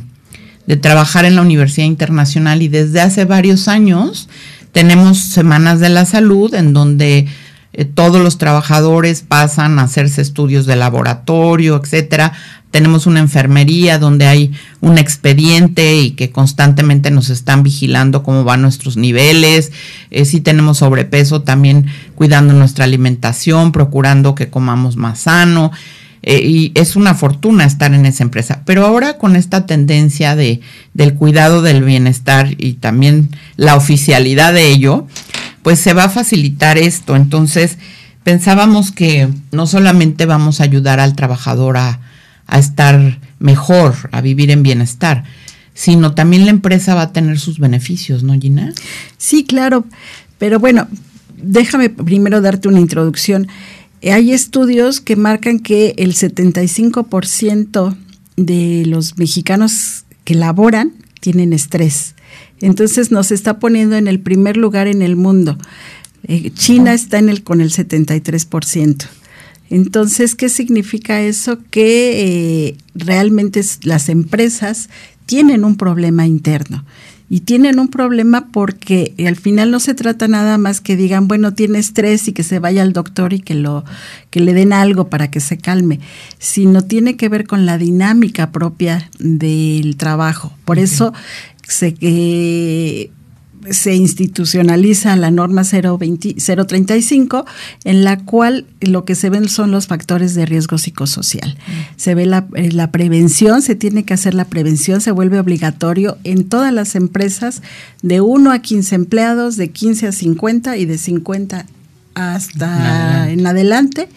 trabajar 0.80 1.24
en 1.24 1.36
la 1.36 1.42
Universidad 1.42 1.86
Internacional 1.86 2.62
y 2.62 2.68
desde 2.68 3.00
hace 3.00 3.26
varios 3.26 3.68
años 3.68 4.28
tenemos 4.72 5.18
semanas 5.18 5.78
de 5.78 5.88
la 5.88 6.04
salud 6.04 6.52
en 6.54 6.72
donde 6.72 7.28
eh, 7.72 7.84
todos 7.84 8.20
los 8.20 8.38
trabajadores 8.38 9.22
pasan 9.22 9.78
a 9.78 9.82
hacerse 9.82 10.22
estudios 10.22 10.66
de 10.66 10.76
laboratorio, 10.76 11.80
etcétera. 11.82 12.32
Tenemos 12.70 13.06
una 13.06 13.20
enfermería 13.20 13.98
donde 13.98 14.26
hay 14.26 14.52
un 14.80 14.98
expediente 14.98 15.96
y 15.96 16.12
que 16.12 16.30
constantemente 16.30 17.10
nos 17.10 17.30
están 17.30 17.62
vigilando 17.62 18.22
cómo 18.22 18.44
van 18.44 18.62
nuestros 18.62 18.96
niveles. 18.96 19.72
Eh, 20.10 20.24
si 20.24 20.40
tenemos 20.40 20.78
sobrepeso, 20.78 21.42
también 21.42 21.86
cuidando 22.14 22.52
nuestra 22.54 22.84
alimentación, 22.84 23.72
procurando 23.72 24.34
que 24.34 24.50
comamos 24.50 24.96
más 24.96 25.20
sano. 25.20 25.72
Eh, 26.22 26.42
y 26.44 26.72
es 26.74 26.96
una 26.96 27.14
fortuna 27.14 27.64
estar 27.64 27.94
en 27.94 28.04
esa 28.04 28.22
empresa. 28.22 28.62
Pero 28.66 28.84
ahora 28.84 29.16
con 29.16 29.36
esta 29.36 29.66
tendencia 29.66 30.36
de, 30.36 30.60
del 30.92 31.14
cuidado 31.14 31.62
del 31.62 31.82
bienestar 31.82 32.54
y 32.58 32.74
también 32.74 33.30
la 33.56 33.74
oficialidad 33.74 34.52
de 34.52 34.68
ello, 34.68 35.06
pues 35.62 35.78
se 35.78 35.92
va 35.92 36.04
a 36.04 36.08
facilitar 36.08 36.78
esto. 36.78 37.16
Entonces, 37.16 37.78
pensábamos 38.24 38.92
que 38.92 39.28
no 39.52 39.66
solamente 39.66 40.26
vamos 40.26 40.60
a 40.60 40.64
ayudar 40.64 41.00
al 41.00 41.16
trabajador 41.16 41.76
a, 41.76 42.00
a 42.46 42.58
estar 42.58 43.18
mejor, 43.38 43.94
a 44.12 44.20
vivir 44.20 44.50
en 44.50 44.62
bienestar, 44.62 45.24
sino 45.74 46.14
también 46.14 46.44
la 46.44 46.50
empresa 46.50 46.94
va 46.94 47.02
a 47.02 47.12
tener 47.12 47.38
sus 47.38 47.58
beneficios, 47.58 48.22
¿no, 48.22 48.38
Gina? 48.38 48.72
Sí, 49.16 49.44
claro. 49.44 49.84
Pero 50.38 50.58
bueno, 50.58 50.88
déjame 51.42 51.90
primero 51.90 52.40
darte 52.40 52.68
una 52.68 52.80
introducción. 52.80 53.48
Hay 54.02 54.32
estudios 54.32 55.00
que 55.00 55.16
marcan 55.16 55.58
que 55.58 55.94
el 55.98 56.14
75% 56.14 57.96
de 58.36 58.84
los 58.86 59.18
mexicanos 59.18 60.04
que 60.24 60.34
laboran 60.34 60.92
tienen 61.20 61.52
estrés. 61.52 62.14
Entonces 62.60 63.10
nos 63.10 63.30
está 63.30 63.58
poniendo 63.58 63.96
en 63.96 64.08
el 64.08 64.20
primer 64.20 64.56
lugar 64.56 64.86
en 64.86 65.02
el 65.02 65.16
mundo. 65.16 65.56
Eh, 66.24 66.50
China 66.54 66.92
está 66.92 67.18
en 67.18 67.28
el 67.28 67.42
con 67.42 67.60
el 67.60 67.70
73%. 67.70 69.06
Entonces, 69.70 70.34
¿qué 70.34 70.48
significa 70.48 71.22
eso? 71.22 71.58
Que 71.70 72.68
eh, 72.68 72.76
realmente 72.94 73.62
las 73.82 74.08
empresas 74.08 74.90
tienen 75.26 75.64
un 75.64 75.76
problema 75.76 76.26
interno 76.26 76.84
y 77.32 77.40
tienen 77.42 77.78
un 77.78 77.88
problema 77.88 78.48
porque 78.50 79.14
al 79.24 79.36
final 79.36 79.70
no 79.70 79.78
se 79.78 79.94
trata 79.94 80.26
nada 80.26 80.58
más 80.58 80.80
que 80.80 80.96
digan, 80.96 81.28
bueno, 81.28 81.54
tiene 81.54 81.78
estrés 81.78 82.26
y 82.26 82.32
que 82.32 82.42
se 82.42 82.58
vaya 82.58 82.82
al 82.82 82.92
doctor 82.92 83.32
y 83.32 83.38
que 83.38 83.54
lo 83.54 83.84
que 84.30 84.40
le 84.40 84.52
den 84.52 84.72
algo 84.72 85.08
para 85.08 85.30
que 85.30 85.38
se 85.38 85.56
calme, 85.56 86.00
sino 86.40 86.82
tiene 86.82 87.16
que 87.16 87.28
ver 87.28 87.46
con 87.46 87.66
la 87.66 87.78
dinámica 87.78 88.50
propia 88.50 89.08
del 89.20 89.96
trabajo. 89.96 90.52
Por 90.64 90.80
eso 90.80 91.14
se 91.62 91.94
eh, 92.00 93.12
se 93.68 93.94
institucionaliza 93.94 95.14
la 95.16 95.30
norma 95.30 95.62
020, 95.62 96.34
035, 96.34 97.44
en 97.84 98.04
la 98.04 98.18
cual 98.24 98.66
lo 98.80 99.04
que 99.04 99.14
se 99.14 99.30
ven 99.30 99.48
son 99.48 99.70
los 99.70 99.86
factores 99.86 100.34
de 100.34 100.46
riesgo 100.46 100.78
psicosocial. 100.78 101.58
Se 101.96 102.14
ve 102.14 102.26
la, 102.26 102.46
eh, 102.54 102.72
la, 102.72 102.90
prevención, 102.90 103.62
se 103.62 103.74
tiene 103.74 104.04
que 104.04 104.14
hacer 104.14 104.34
la 104.34 104.46
prevención, 104.46 105.00
se 105.00 105.10
vuelve 105.10 105.38
obligatorio 105.38 106.16
en 106.24 106.48
todas 106.48 106.72
las 106.72 106.94
empresas 106.94 107.62
de 108.02 108.20
1 108.20 108.50
a 108.50 108.60
15 108.60 108.94
empleados, 108.94 109.56
de 109.56 109.70
15 109.70 110.08
a 110.08 110.12
50 110.12 110.76
y 110.76 110.86
de 110.86 110.98
50 110.98 111.66
hasta 112.14 113.30
en 113.30 113.46
adelante. 113.46 114.08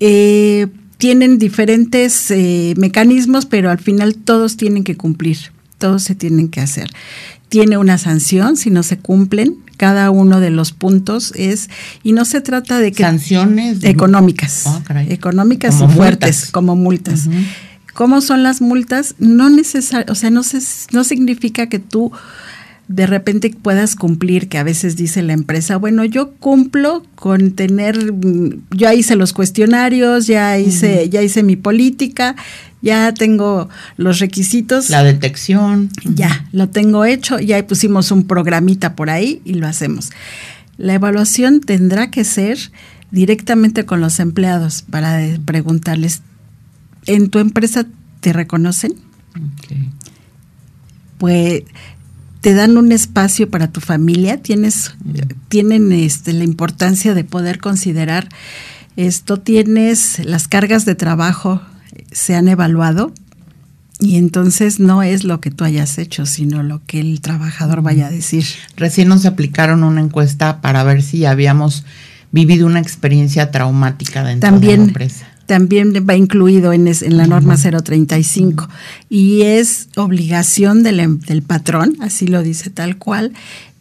Eh, 0.00 0.68
tienen 0.98 1.38
diferentes 1.38 2.30
eh, 2.30 2.74
mecanismos, 2.76 3.46
pero 3.46 3.70
al 3.70 3.78
final 3.78 4.14
todos 4.16 4.56
tienen 4.56 4.84
que 4.84 4.96
cumplir, 4.96 5.38
todos 5.78 6.02
se 6.04 6.14
tienen 6.14 6.48
que 6.48 6.60
hacer 6.60 6.90
tiene 7.52 7.76
una 7.76 7.98
sanción 7.98 8.56
si 8.56 8.70
no 8.70 8.82
se 8.82 8.96
cumplen. 8.96 9.58
Cada 9.76 10.10
uno 10.10 10.40
de 10.40 10.48
los 10.48 10.72
puntos 10.72 11.34
es, 11.36 11.68
y 12.02 12.12
no 12.12 12.24
se 12.24 12.40
trata 12.40 12.78
de 12.78 12.92
que... 12.92 13.02
Sanciones. 13.02 13.84
Económicas. 13.84 14.62
Oh, 14.64 14.80
económicas 15.08 15.78
y 15.82 15.86
fuertes, 15.92 16.50
como 16.50 16.76
multas. 16.76 17.28
¿Cómo 17.92 18.22
son 18.22 18.42
las 18.42 18.62
multas? 18.62 19.16
No 19.18 19.50
necesar, 19.50 20.10
o 20.10 20.14
sea, 20.14 20.30
no, 20.30 20.44
se, 20.44 20.60
no 20.92 21.04
significa 21.04 21.68
que 21.68 21.78
tú 21.78 22.10
de 22.92 23.06
repente 23.06 23.50
puedas 23.50 23.96
cumplir, 23.96 24.48
que 24.48 24.58
a 24.58 24.62
veces 24.62 24.96
dice 24.96 25.22
la 25.22 25.32
empresa, 25.32 25.76
bueno, 25.78 26.04
yo 26.04 26.32
cumplo 26.34 27.02
con 27.14 27.52
tener, 27.52 28.12
mm, 28.12 28.64
ya 28.70 28.92
hice 28.92 29.16
los 29.16 29.32
cuestionarios, 29.32 30.26
ya 30.26 30.58
hice, 30.58 31.08
ya 31.08 31.22
hice 31.22 31.42
mi 31.42 31.56
política, 31.56 32.36
ya 32.82 33.14
tengo 33.14 33.70
los 33.96 34.18
requisitos. 34.18 34.90
La 34.90 35.02
detección. 35.02 35.88
Ya, 36.04 36.46
lo 36.52 36.68
tengo 36.68 37.06
hecho, 37.06 37.38
ya 37.38 37.66
pusimos 37.66 38.10
un 38.10 38.26
programita 38.26 38.94
por 38.94 39.08
ahí 39.08 39.40
y 39.44 39.54
lo 39.54 39.66
hacemos. 39.66 40.10
La 40.76 40.94
evaluación 40.94 41.60
tendrá 41.60 42.10
que 42.10 42.24
ser 42.24 42.58
directamente 43.10 43.86
con 43.86 44.00
los 44.00 44.20
empleados 44.20 44.82
para 44.82 45.20
preguntarles, 45.46 46.20
¿en 47.06 47.30
tu 47.30 47.38
empresa 47.38 47.86
te 48.20 48.34
reconocen? 48.34 48.94
Pues 51.16 51.62
te 52.42 52.54
dan 52.54 52.76
un 52.76 52.90
espacio 52.90 53.48
para 53.48 53.68
tu 53.68 53.80
familia, 53.80 54.42
tienes, 54.42 54.94
tienen 55.48 55.92
este, 55.92 56.32
la 56.32 56.42
importancia 56.42 57.14
de 57.14 57.22
poder 57.22 57.58
considerar 57.58 58.28
esto, 58.96 59.38
tienes 59.38 60.18
las 60.24 60.48
cargas 60.48 60.84
de 60.84 60.96
trabajo, 60.96 61.62
se 62.10 62.34
han 62.34 62.48
evaluado 62.48 63.14
y 64.00 64.16
entonces 64.16 64.80
no 64.80 65.04
es 65.04 65.22
lo 65.22 65.40
que 65.40 65.52
tú 65.52 65.62
hayas 65.62 65.98
hecho, 65.98 66.26
sino 66.26 66.64
lo 66.64 66.82
que 66.84 66.98
el 66.98 67.20
trabajador 67.20 67.80
vaya 67.80 68.08
a 68.08 68.10
decir. 68.10 68.44
Recién 68.76 69.06
nos 69.06 69.24
aplicaron 69.24 69.84
una 69.84 70.00
encuesta 70.00 70.60
para 70.60 70.82
ver 70.82 71.02
si 71.02 71.24
habíamos 71.24 71.84
vivido 72.32 72.66
una 72.66 72.80
experiencia 72.80 73.52
traumática 73.52 74.24
dentro 74.24 74.58
de 74.58 74.66
la 74.66 74.72
empresa 74.72 75.31
también 75.46 75.92
va 76.08 76.16
incluido 76.16 76.72
en, 76.72 76.86
en 76.88 77.16
la 77.16 77.26
norma 77.26 77.56
035 77.56 78.68
y 79.08 79.42
es 79.42 79.88
obligación 79.96 80.82
del, 80.82 81.00
em, 81.00 81.20
del, 81.20 81.42
patrón, 81.42 81.96
así 82.00 82.26
lo 82.26 82.42
dice 82.42 82.70
tal 82.70 82.96
cual, 82.96 83.32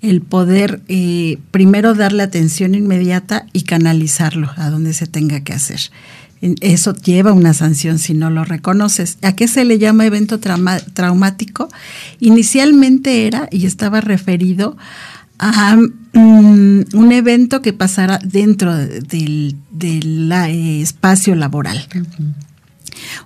el 0.02 0.21
poder 0.21 0.82
eh, 0.88 1.38
primero 1.52 1.93
darle 1.93 2.24
atención 2.24 2.76
inmediata 2.76 3.45
y 3.54 3.62
canalizarlo 3.63 4.50
a 4.58 4.69
donde 4.69 4.93
se 4.93 5.06
tenga 5.06 5.41
que 5.41 5.54
hacer. 5.54 5.80
Eso 6.41 6.95
lleva 6.95 7.34
una 7.34 7.54
sanción 7.54 8.00
si 8.00 8.15
no 8.15 8.32
lo 8.32 8.43
reconoces. 8.43 9.19
¿A 9.21 9.36
qué 9.36 9.47
se 9.47 9.63
le 9.63 9.78
llama 9.78 10.08
evento 10.08 10.39
traumático? 10.39 11.69
Inicialmente 12.19 13.28
era 13.28 13.47
y 13.52 13.67
estaba 13.67 14.02
referido 14.02 14.76
a 14.76 15.11
mm, 15.41 16.82
un 16.93 17.12
evento 17.12 17.62
que 17.62 17.73
pasara 17.73 18.19
dentro 18.23 18.75
del, 18.75 19.56
eh, 19.82 20.82
espacio 20.82 21.36
laboral. 21.36 21.88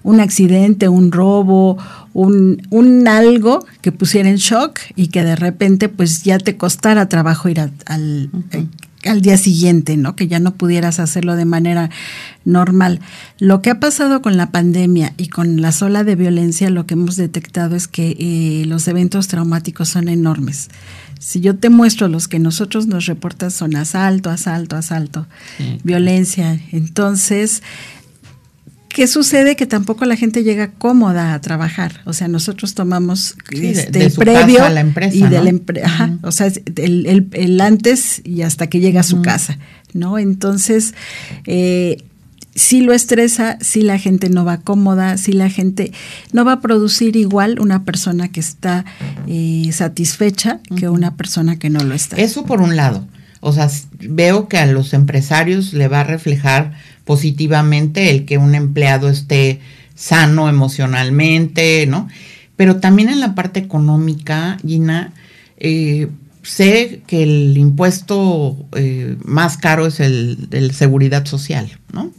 Un 0.04 0.20
accidente, 0.22 0.88
un 0.88 1.12
robo, 1.12 1.78
un, 2.14 2.66
un, 2.70 3.08
algo 3.08 3.66
que 3.82 3.92
pusiera 3.92 4.30
en 4.30 4.38
shock 4.38 4.80
y 4.96 5.08
que 5.08 5.24
de 5.24 5.36
repente 5.36 5.90
pues 5.90 6.24
ya 6.24 6.38
te 6.38 6.56
costara 6.56 7.10
trabajo 7.10 7.50
ir 7.50 7.60
al, 7.60 8.30
eh, 8.52 8.66
al 9.06 9.22
día 9.22 9.38
siguiente, 9.38 9.98
¿no? 9.98 10.16
Que 10.16 10.28
ya 10.28 10.40
no 10.40 10.56
pudieras 10.56 11.00
hacerlo 11.00 11.36
de 11.36 11.46
manera 11.46 11.90
normal. 12.44 13.00
Lo 13.40 13.62
que 13.62 13.70
ha 13.70 13.80
pasado 13.80 14.22
con 14.22 14.38
la 14.38 14.52
pandemia 14.52 15.14
y 15.18 15.28
con 15.28 15.62
la 15.62 15.74
ola 15.82 16.04
de 16.04 16.16
violencia, 16.16 16.70
lo 16.70 16.86
que 16.86 16.96
hemos 16.96 17.16
detectado 17.16 17.76
es 17.76 17.88
que 17.88 18.16
eh, 18.20 18.66
los 18.66 18.88
eventos 18.88 19.28
traumáticos 19.28 19.90
son 19.90 20.08
enormes. 20.08 20.70
Si 21.20 21.40
yo 21.42 21.56
te 21.56 21.70
muestro 21.70 22.08
los 22.08 22.28
que 22.28 22.40
nosotros 22.40 22.88
nos 22.88 23.06
reportan 23.06 23.52
son 23.52 23.76
asalto, 23.76 24.30
asalto, 24.30 24.76
asalto, 24.76 25.28
violencia. 25.84 26.60
Entonces, 26.72 27.64
¿qué 28.90 29.08
sucede? 29.08 29.56
Que 29.56 29.66
tampoco 29.66 30.06
la 30.06 30.16
gente 30.16 30.44
llega 30.44 30.72
cómoda 30.72 31.34
a 31.34 31.42
trabajar. 31.42 32.02
O 32.06 32.14
sea, 32.14 32.28
nosotros 32.28 32.76
tomamos 32.76 33.36
este, 33.52 34.10
previo 34.12 34.64
a 34.64 34.70
la 34.70 34.80
empresa, 34.80 35.16
y 35.16 35.22
del 35.24 35.64
o 36.22 36.32
sea, 36.32 36.48
el, 36.78 37.28
el, 37.32 37.62
antes 37.62 38.22
y 38.24 38.42
hasta 38.42 38.68
que 38.68 38.80
llega 38.80 39.02
a 39.02 39.04
su 39.04 39.22
casa, 39.22 39.58
¿no? 39.94 40.18
Entonces, 40.18 40.94
eh, 41.46 42.06
si 42.56 42.82
lo 42.82 42.94
estresa, 42.94 43.58
si 43.60 43.82
la 43.82 44.00
gente 44.00 44.30
no 44.30 44.46
va 44.46 44.62
cómoda, 44.62 45.18
si 45.18 45.34
la 45.34 45.50
gente 45.50 45.92
no 46.32 46.46
va 46.46 46.54
a 46.54 46.62
producir 46.62 47.18
igual 47.18 47.60
una 47.60 47.84
persona 47.84 48.32
que 48.32 48.40
está 48.40 48.86
eh, 49.28 49.70
satisfecha 49.74 50.62
que 50.78 50.88
una 50.88 51.16
persona 51.16 51.60
que 51.60 51.70
no 51.70 51.84
lo 51.84 51.94
está. 51.94 52.16
Eso 52.16 52.46
por 52.46 52.62
un 52.62 52.78
lado. 52.78 53.06
O 53.42 53.52
sea, 53.52 53.70
veo 54.00 54.48
que 54.48 54.58
a 54.58 54.66
los 54.66 54.94
empresarios 54.94 55.74
le 55.74 55.90
va 55.90 56.00
a 56.00 56.04
reflejar 56.06 56.74
positivamente 57.04 58.10
el 58.10 58.26
que 58.26 58.38
un 58.38 58.56
empleado 58.56 59.10
esté 59.10 59.60
sano 59.94 60.50
emocionalmente, 60.50 61.86
¿no? 61.88 62.08
Pero 62.56 62.78
también 62.78 63.10
en 63.10 63.20
la 63.20 63.36
parte 63.36 63.60
económica, 63.60 64.58
Gina, 64.66 65.14
eh, 65.58 66.08
sé 66.42 67.02
que 67.06 67.24
el 67.24 67.58
impuesto 67.58 68.66
eh, 68.76 69.18
más 69.26 69.58
caro 69.58 69.86
es 69.88 70.00
el 70.00 70.50
de 70.50 70.72
seguridad 70.72 71.26
social, 71.26 71.80
¿no? 71.92 72.12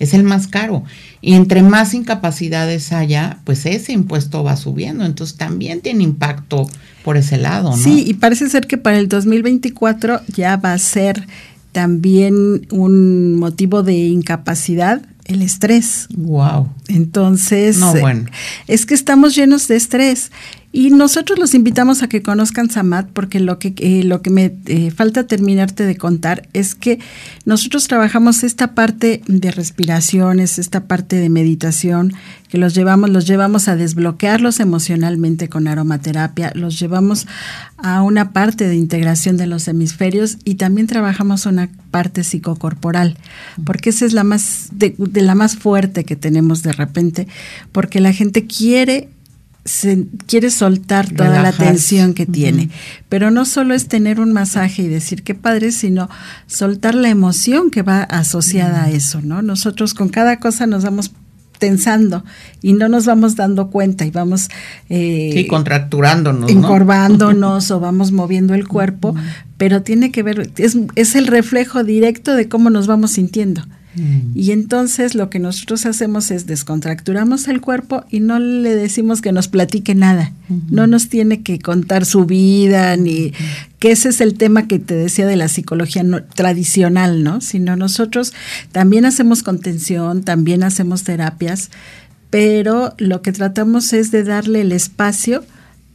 Es 0.00 0.14
el 0.14 0.24
más 0.24 0.48
caro. 0.48 0.82
Y 1.20 1.34
entre 1.34 1.62
más 1.62 1.94
incapacidades 1.94 2.92
haya, 2.92 3.38
pues 3.44 3.64
ese 3.66 3.92
impuesto 3.92 4.42
va 4.42 4.56
subiendo. 4.56 5.04
Entonces 5.04 5.36
también 5.36 5.80
tiene 5.80 6.02
impacto 6.02 6.68
por 7.04 7.16
ese 7.16 7.36
lado, 7.36 7.70
¿no? 7.70 7.76
Sí, 7.76 8.04
y 8.06 8.14
parece 8.14 8.48
ser 8.48 8.66
que 8.66 8.78
para 8.78 8.98
el 8.98 9.08
2024 9.08 10.22
ya 10.34 10.56
va 10.56 10.72
a 10.72 10.78
ser 10.78 11.26
también 11.72 12.66
un 12.70 13.36
motivo 13.36 13.82
de 13.82 13.94
incapacidad 13.94 15.02
el 15.26 15.42
estrés. 15.42 16.08
Wow. 16.16 16.68
Entonces, 16.88 17.78
no, 17.78 17.94
bueno. 17.94 18.24
es 18.66 18.84
que 18.86 18.94
estamos 18.94 19.34
llenos 19.36 19.68
de 19.68 19.76
estrés 19.76 20.32
y 20.72 20.90
nosotros 20.90 21.36
los 21.38 21.54
invitamos 21.54 22.04
a 22.04 22.08
que 22.08 22.22
conozcan 22.22 22.70
Samat 22.70 23.08
porque 23.12 23.40
lo 23.40 23.58
que, 23.58 23.74
eh, 23.78 24.04
lo 24.04 24.22
que 24.22 24.30
me 24.30 24.54
eh, 24.66 24.92
falta 24.92 25.26
terminarte 25.26 25.84
de 25.84 25.96
contar 25.96 26.48
es 26.52 26.76
que 26.76 27.00
nosotros 27.44 27.88
trabajamos 27.88 28.44
esta 28.44 28.72
parte 28.72 29.22
de 29.26 29.50
respiraciones, 29.50 30.60
esta 30.60 30.84
parte 30.84 31.16
de 31.16 31.28
meditación, 31.28 32.12
que 32.48 32.58
los 32.58 32.72
llevamos, 32.72 33.10
los 33.10 33.26
llevamos 33.26 33.66
a 33.66 33.74
desbloquearlos 33.74 34.60
emocionalmente 34.60 35.48
con 35.48 35.66
aromaterapia, 35.66 36.52
los 36.54 36.78
llevamos 36.78 37.26
a 37.76 38.02
una 38.02 38.32
parte 38.32 38.68
de 38.68 38.76
integración 38.76 39.36
de 39.36 39.48
los 39.48 39.66
hemisferios 39.66 40.38
y 40.44 40.54
también 40.54 40.86
trabajamos 40.86 41.46
una 41.46 41.68
parte 41.90 42.22
psicocorporal, 42.22 43.16
porque 43.64 43.90
esa 43.90 44.06
es 44.06 44.12
la 44.12 44.22
más, 44.22 44.68
de, 44.70 44.94
de 44.96 45.22
la 45.22 45.34
más 45.34 45.56
fuerte 45.56 46.04
que 46.04 46.14
tenemos 46.14 46.62
de 46.62 46.72
repente, 46.72 47.26
porque 47.72 47.98
la 47.98 48.12
gente 48.12 48.46
quiere 48.46 49.08
se 49.64 50.06
quiere 50.26 50.50
soltar 50.50 51.10
toda 51.10 51.42
la 51.42 51.52
tensión 51.52 52.14
que 52.14 52.26
tiene. 52.26 52.70
Pero 53.08 53.30
no 53.30 53.44
solo 53.44 53.74
es 53.74 53.88
tener 53.88 54.20
un 54.20 54.32
masaje 54.32 54.82
y 54.82 54.88
decir 54.88 55.22
qué 55.22 55.34
padre, 55.34 55.72
sino 55.72 56.08
soltar 56.46 56.94
la 56.94 57.10
emoción 57.10 57.70
que 57.70 57.82
va 57.82 58.02
asociada 58.02 58.84
a 58.84 58.90
eso, 58.90 59.20
¿no? 59.22 59.42
Nosotros 59.42 59.94
con 59.94 60.08
cada 60.08 60.38
cosa 60.38 60.66
nos 60.66 60.84
vamos 60.84 61.12
tensando 61.58 62.24
y 62.62 62.72
no 62.72 62.88
nos 62.88 63.04
vamos 63.04 63.36
dando 63.36 63.68
cuenta 63.68 64.06
y 64.06 64.10
vamos 64.10 64.48
eh, 64.88 65.46
contracturándonos 65.46 66.50
encorvándonos 66.50 67.70
o 67.70 67.80
vamos 67.80 68.12
moviendo 68.12 68.54
el 68.54 68.66
cuerpo 68.66 69.14
pero 69.58 69.82
tiene 69.82 70.10
que 70.10 70.22
ver 70.22 70.50
es, 70.56 70.78
es 70.94 71.14
el 71.14 71.26
reflejo 71.26 71.84
directo 71.84 72.34
de 72.34 72.48
cómo 72.48 72.70
nos 72.70 72.86
vamos 72.86 73.10
sintiendo 73.10 73.62
Mm. 73.94 74.36
Y 74.36 74.52
entonces 74.52 75.14
lo 75.14 75.30
que 75.30 75.38
nosotros 75.38 75.84
hacemos 75.86 76.30
es 76.30 76.46
descontracturamos 76.46 77.48
el 77.48 77.60
cuerpo 77.60 78.04
y 78.10 78.20
no 78.20 78.38
le 78.38 78.74
decimos 78.74 79.20
que 79.20 79.32
nos 79.32 79.48
platique 79.48 79.94
nada. 79.94 80.32
No 80.68 80.88
nos 80.88 81.08
tiene 81.08 81.42
que 81.42 81.60
contar 81.60 82.04
su 82.04 82.26
vida 82.26 82.96
ni 82.96 83.32
que 83.78 83.92
ese 83.92 84.08
es 84.08 84.20
el 84.20 84.34
tema 84.34 84.66
que 84.66 84.80
te 84.80 84.94
decía 84.94 85.26
de 85.26 85.36
la 85.36 85.46
psicología 85.46 86.04
tradicional, 86.34 87.22
¿no? 87.22 87.40
Sino 87.40 87.76
nosotros 87.76 88.32
también 88.72 89.04
hacemos 89.04 89.44
contención, 89.44 90.22
también 90.22 90.64
hacemos 90.64 91.04
terapias, 91.04 91.70
pero 92.30 92.94
lo 92.98 93.22
que 93.22 93.32
tratamos 93.32 93.92
es 93.92 94.10
de 94.10 94.24
darle 94.24 94.62
el 94.62 94.72
espacio 94.72 95.44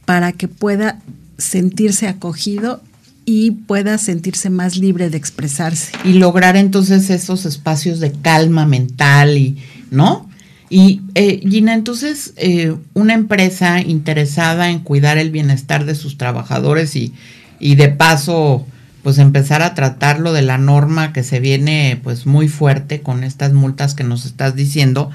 para 0.06 0.32
que 0.32 0.48
pueda 0.48 1.00
sentirse 1.38 2.08
acogido 2.08 2.80
y 3.26 3.50
pueda 3.50 3.98
sentirse 3.98 4.48
más 4.48 4.76
libre 4.76 5.10
de 5.10 5.18
expresarse. 5.18 5.92
Y 6.04 6.14
lograr 6.14 6.56
entonces 6.56 7.10
esos 7.10 7.44
espacios 7.44 8.00
de 8.00 8.12
calma 8.12 8.64
mental 8.66 9.36
y, 9.36 9.58
¿no? 9.90 10.30
Y 10.70 11.02
eh, 11.14 11.40
Gina, 11.48 11.74
entonces 11.74 12.32
eh, 12.36 12.74
una 12.94 13.14
empresa 13.14 13.80
interesada 13.80 14.70
en 14.70 14.78
cuidar 14.78 15.18
el 15.18 15.30
bienestar 15.30 15.84
de 15.84 15.94
sus 15.94 16.16
trabajadores 16.16 16.96
y, 16.96 17.12
y 17.60 17.74
de 17.74 17.88
paso 17.88 18.66
pues 19.02 19.18
empezar 19.18 19.62
a 19.62 19.74
tratarlo 19.74 20.32
de 20.32 20.42
la 20.42 20.58
norma 20.58 21.12
que 21.12 21.22
se 21.22 21.38
viene 21.38 22.00
pues 22.02 22.26
muy 22.26 22.48
fuerte 22.48 23.02
con 23.02 23.22
estas 23.22 23.52
multas 23.52 23.94
que 23.94 24.02
nos 24.02 24.24
estás 24.24 24.56
diciendo, 24.56 25.10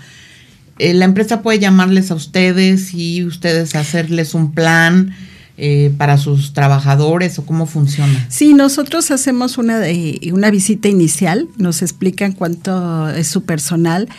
eh, 0.80 0.94
la 0.94 1.06
empresa 1.06 1.42
puede 1.42 1.60
llamarles 1.60 2.10
a 2.12 2.16
ustedes 2.16 2.94
y 2.94 3.24
ustedes 3.24 3.76
hacerles 3.76 4.34
un 4.34 4.54
plan 4.54 5.14
eh, 5.58 5.94
para 5.98 6.18
sus 6.18 6.54
trabajadores 6.54 7.38
o 7.40 7.46
cómo 7.46 7.66
funciona? 7.66 8.26
Sí, 8.30 8.54
nosotros 8.54 9.12
hacemos 9.12 9.58
una, 9.58 9.82
una 10.32 10.52
visita 10.52 10.88
inicial, 10.88 11.48
nos 11.58 11.82
explican 11.82 12.32
cuánto 12.32 13.10
es 13.10 13.28
su 13.28 13.44
personal, 13.44 14.10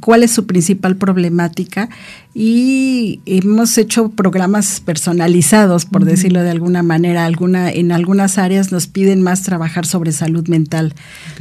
cuál 0.00 0.24
es 0.24 0.32
su 0.32 0.46
principal 0.46 0.96
problemática 0.96 1.88
y 2.34 3.20
hemos 3.26 3.78
hecho 3.78 4.10
programas 4.10 4.80
personalizados, 4.80 5.84
por 5.84 6.04
decirlo 6.04 6.42
de 6.42 6.50
alguna 6.50 6.82
manera. 6.82 7.26
Alguna, 7.26 7.70
en 7.70 7.92
algunas 7.92 8.38
áreas 8.38 8.72
nos 8.72 8.88
piden 8.88 9.22
más 9.22 9.42
trabajar 9.42 9.86
sobre 9.86 10.12
salud 10.12 10.48
mental. 10.48 10.94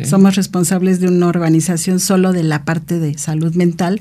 Somos 0.04 0.36
responsables 0.36 1.00
de 1.00 1.08
una 1.08 1.28
organización 1.28 2.00
solo 2.00 2.32
de 2.32 2.44
la 2.44 2.64
parte 2.64 3.00
de 3.00 3.18
salud 3.18 3.56
mental 3.56 4.00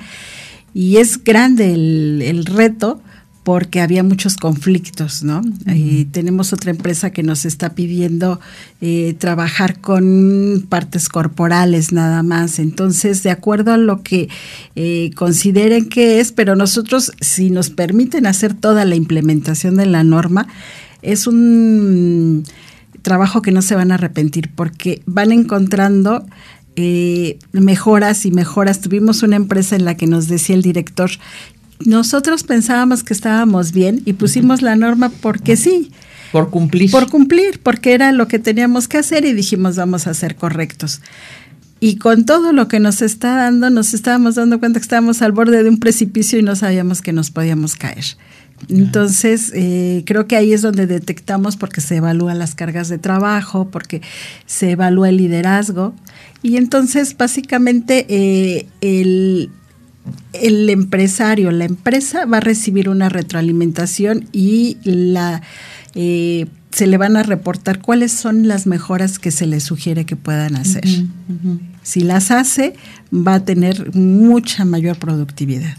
y 0.74 0.98
es 0.98 1.22
grande 1.24 1.72
el, 1.72 2.22
el 2.22 2.44
reto 2.44 3.00
porque 3.42 3.80
había 3.80 4.02
muchos 4.02 4.36
conflictos, 4.36 5.22
¿no? 5.22 5.40
Y 5.66 6.04
tenemos 6.06 6.52
otra 6.52 6.70
empresa 6.70 7.10
que 7.10 7.22
nos 7.22 7.46
está 7.46 7.74
pidiendo 7.74 8.38
eh, 8.82 9.14
trabajar 9.18 9.80
con 9.80 10.66
partes 10.68 11.08
corporales 11.08 11.92
nada 11.92 12.22
más. 12.22 12.58
Entonces, 12.58 13.22
de 13.22 13.30
acuerdo 13.30 13.72
a 13.72 13.78
lo 13.78 14.02
que 14.02 14.28
eh, 14.76 15.10
consideren 15.14 15.88
que 15.88 16.20
es, 16.20 16.32
pero 16.32 16.54
nosotros, 16.54 17.12
si 17.20 17.50
nos 17.50 17.70
permiten 17.70 18.26
hacer 18.26 18.52
toda 18.52 18.84
la 18.84 18.94
implementación 18.94 19.76
de 19.76 19.86
la 19.86 20.04
norma, 20.04 20.46
es 21.00 21.26
un 21.26 22.44
trabajo 23.00 23.40
que 23.40 23.52
no 23.52 23.62
se 23.62 23.74
van 23.74 23.90
a 23.90 23.94
arrepentir 23.94 24.50
porque 24.54 25.02
van 25.06 25.32
encontrando 25.32 26.26
eh, 26.76 27.38
mejoras 27.52 28.26
y 28.26 28.30
mejoras. 28.30 28.80
Tuvimos 28.80 29.22
una 29.22 29.36
empresa 29.36 29.76
en 29.76 29.86
la 29.86 29.96
que 29.96 30.06
nos 30.06 30.28
decía 30.28 30.54
el 30.54 30.62
director 30.62 31.10
nosotros 31.84 32.42
pensábamos 32.44 33.02
que 33.02 33.12
estábamos 33.12 33.72
bien 33.72 34.02
y 34.04 34.12
pusimos 34.14 34.62
la 34.62 34.76
norma 34.76 35.10
porque 35.20 35.56
sí. 35.56 35.92
Por 36.32 36.50
cumplir. 36.50 36.90
Por 36.90 37.10
cumplir, 37.10 37.60
porque 37.60 37.92
era 37.94 38.12
lo 38.12 38.28
que 38.28 38.38
teníamos 38.38 38.86
que 38.86 38.98
hacer 38.98 39.24
y 39.24 39.32
dijimos 39.32 39.76
vamos 39.76 40.06
a 40.06 40.14
ser 40.14 40.36
correctos. 40.36 41.00
Y 41.80 41.96
con 41.96 42.26
todo 42.26 42.52
lo 42.52 42.68
que 42.68 42.78
nos 42.78 43.00
está 43.00 43.36
dando, 43.36 43.70
nos 43.70 43.94
estábamos 43.94 44.34
dando 44.34 44.60
cuenta 44.60 44.78
que 44.78 44.84
estábamos 44.84 45.22
al 45.22 45.32
borde 45.32 45.62
de 45.62 45.68
un 45.70 45.78
precipicio 45.78 46.38
y 46.38 46.42
no 46.42 46.54
sabíamos 46.54 47.00
que 47.00 47.14
nos 47.14 47.30
podíamos 47.30 47.74
caer. 47.74 48.04
Entonces, 48.68 49.50
eh, 49.54 50.02
creo 50.04 50.26
que 50.26 50.36
ahí 50.36 50.52
es 50.52 50.60
donde 50.60 50.86
detectamos 50.86 51.56
porque 51.56 51.80
se 51.80 51.96
evalúan 51.96 52.38
las 52.38 52.54
cargas 52.54 52.90
de 52.90 52.98
trabajo, 52.98 53.70
porque 53.70 54.02
se 54.44 54.72
evalúa 54.72 55.08
el 55.08 55.16
liderazgo. 55.16 55.94
Y 56.42 56.58
entonces, 56.58 57.16
básicamente, 57.16 58.04
eh, 58.10 58.66
el, 58.82 59.50
el 60.32 60.70
empresario, 60.70 61.50
la 61.50 61.64
empresa 61.64 62.24
va 62.24 62.38
a 62.38 62.40
recibir 62.40 62.88
una 62.88 63.08
retroalimentación 63.08 64.28
y 64.32 64.78
la 64.84 65.42
eh, 65.94 66.46
se 66.70 66.86
le 66.86 66.96
van 66.98 67.16
a 67.16 67.22
reportar 67.22 67.80
cuáles 67.80 68.12
son 68.12 68.46
las 68.46 68.66
mejoras 68.66 69.18
que 69.18 69.30
se 69.30 69.46
le 69.46 69.60
sugiere 69.60 70.06
que 70.06 70.16
puedan 70.16 70.54
hacer. 70.54 70.84
Si 71.82 72.02
las 72.02 72.30
hace, 72.30 72.74
va 73.12 73.34
a 73.34 73.44
tener 73.44 73.94
mucha 73.94 74.64
mayor 74.64 74.96
productividad. 74.96 75.76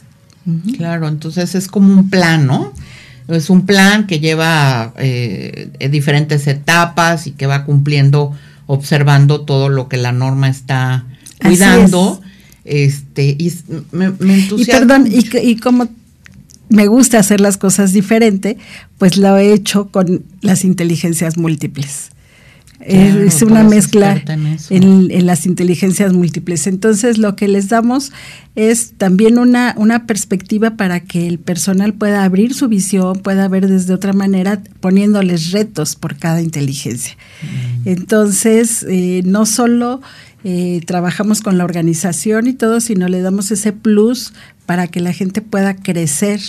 Claro, 0.75 1.07
entonces 1.07 1.55
es 1.55 1.67
como 1.67 1.93
un 1.93 2.09
plan, 2.09 2.45
¿no? 2.45 2.73
Es 3.29 3.49
un 3.49 3.65
plan 3.65 4.05
que 4.05 4.19
lleva 4.19 4.93
eh, 4.97 5.71
diferentes 5.89 6.47
etapas 6.47 7.27
y 7.27 7.31
que 7.31 7.45
va 7.45 7.63
cumpliendo, 7.63 8.33
observando 8.65 9.41
todo 9.41 9.69
lo 9.69 9.87
que 9.87 9.97
la 9.97 10.11
norma 10.11 10.49
está 10.49 11.05
cuidando 11.41 12.20
este, 12.65 13.35
y 13.37 13.51
me, 13.91 14.05
entusiasma. 14.05 14.57
Y 14.57 14.65
perdón, 14.65 15.09
y, 15.43 15.55
como 15.57 15.89
me 16.69 16.87
gusta 16.87 17.19
hacer 17.19 17.41
las 17.41 17.57
cosas 17.57 17.91
diferente, 17.93 18.57
pues 18.97 19.17
lo 19.17 19.37
he 19.37 19.53
hecho 19.53 19.87
con 19.89 20.23
las 20.41 20.63
inteligencias 20.63 21.37
múltiples. 21.37 22.11
es 22.79 23.41
una 23.41 23.63
mezcla 23.63 24.23
en, 24.69 25.25
las 25.25 25.45
inteligencias 25.45 26.13
múltiples. 26.13 26.67
Entonces, 26.67 27.17
lo 27.17 27.35
que 27.35 27.47
les 27.47 27.67
damos 27.67 28.11
es 28.55 28.93
también 28.97 29.37
una, 29.37 29.73
una 29.77 30.05
perspectiva 30.05 30.77
para 30.77 31.01
que 31.01 31.27
el 31.27 31.39
personal 31.39 31.93
pueda 31.93 32.23
abrir 32.23 32.53
su 32.53 32.67
visión, 32.69 33.19
pueda 33.19 33.47
ver 33.47 33.67
desde 33.67 33.93
otra 33.93 34.13
manera, 34.13 34.61
poniéndoles 34.79 35.51
retos 35.51 35.95
por 35.95 36.15
cada 36.15 36.41
inteligencia. 36.41 37.17
Mm. 37.41 37.89
Entonces, 37.89 38.85
eh, 38.87 39.23
no 39.25 39.45
solo 39.45 40.01
eh, 40.43 40.81
trabajamos 40.85 41.41
con 41.41 41.57
la 41.57 41.63
organización 41.63 42.47
y 42.47 42.53
todo, 42.53 42.79
sino 42.79 43.07
le 43.07 43.21
damos 43.21 43.51
ese 43.51 43.73
plus 43.73 44.33
para 44.65 44.87
que 44.87 44.99
la 44.99 45.13
gente 45.13 45.41
pueda 45.41 45.75
crecer 45.75 46.39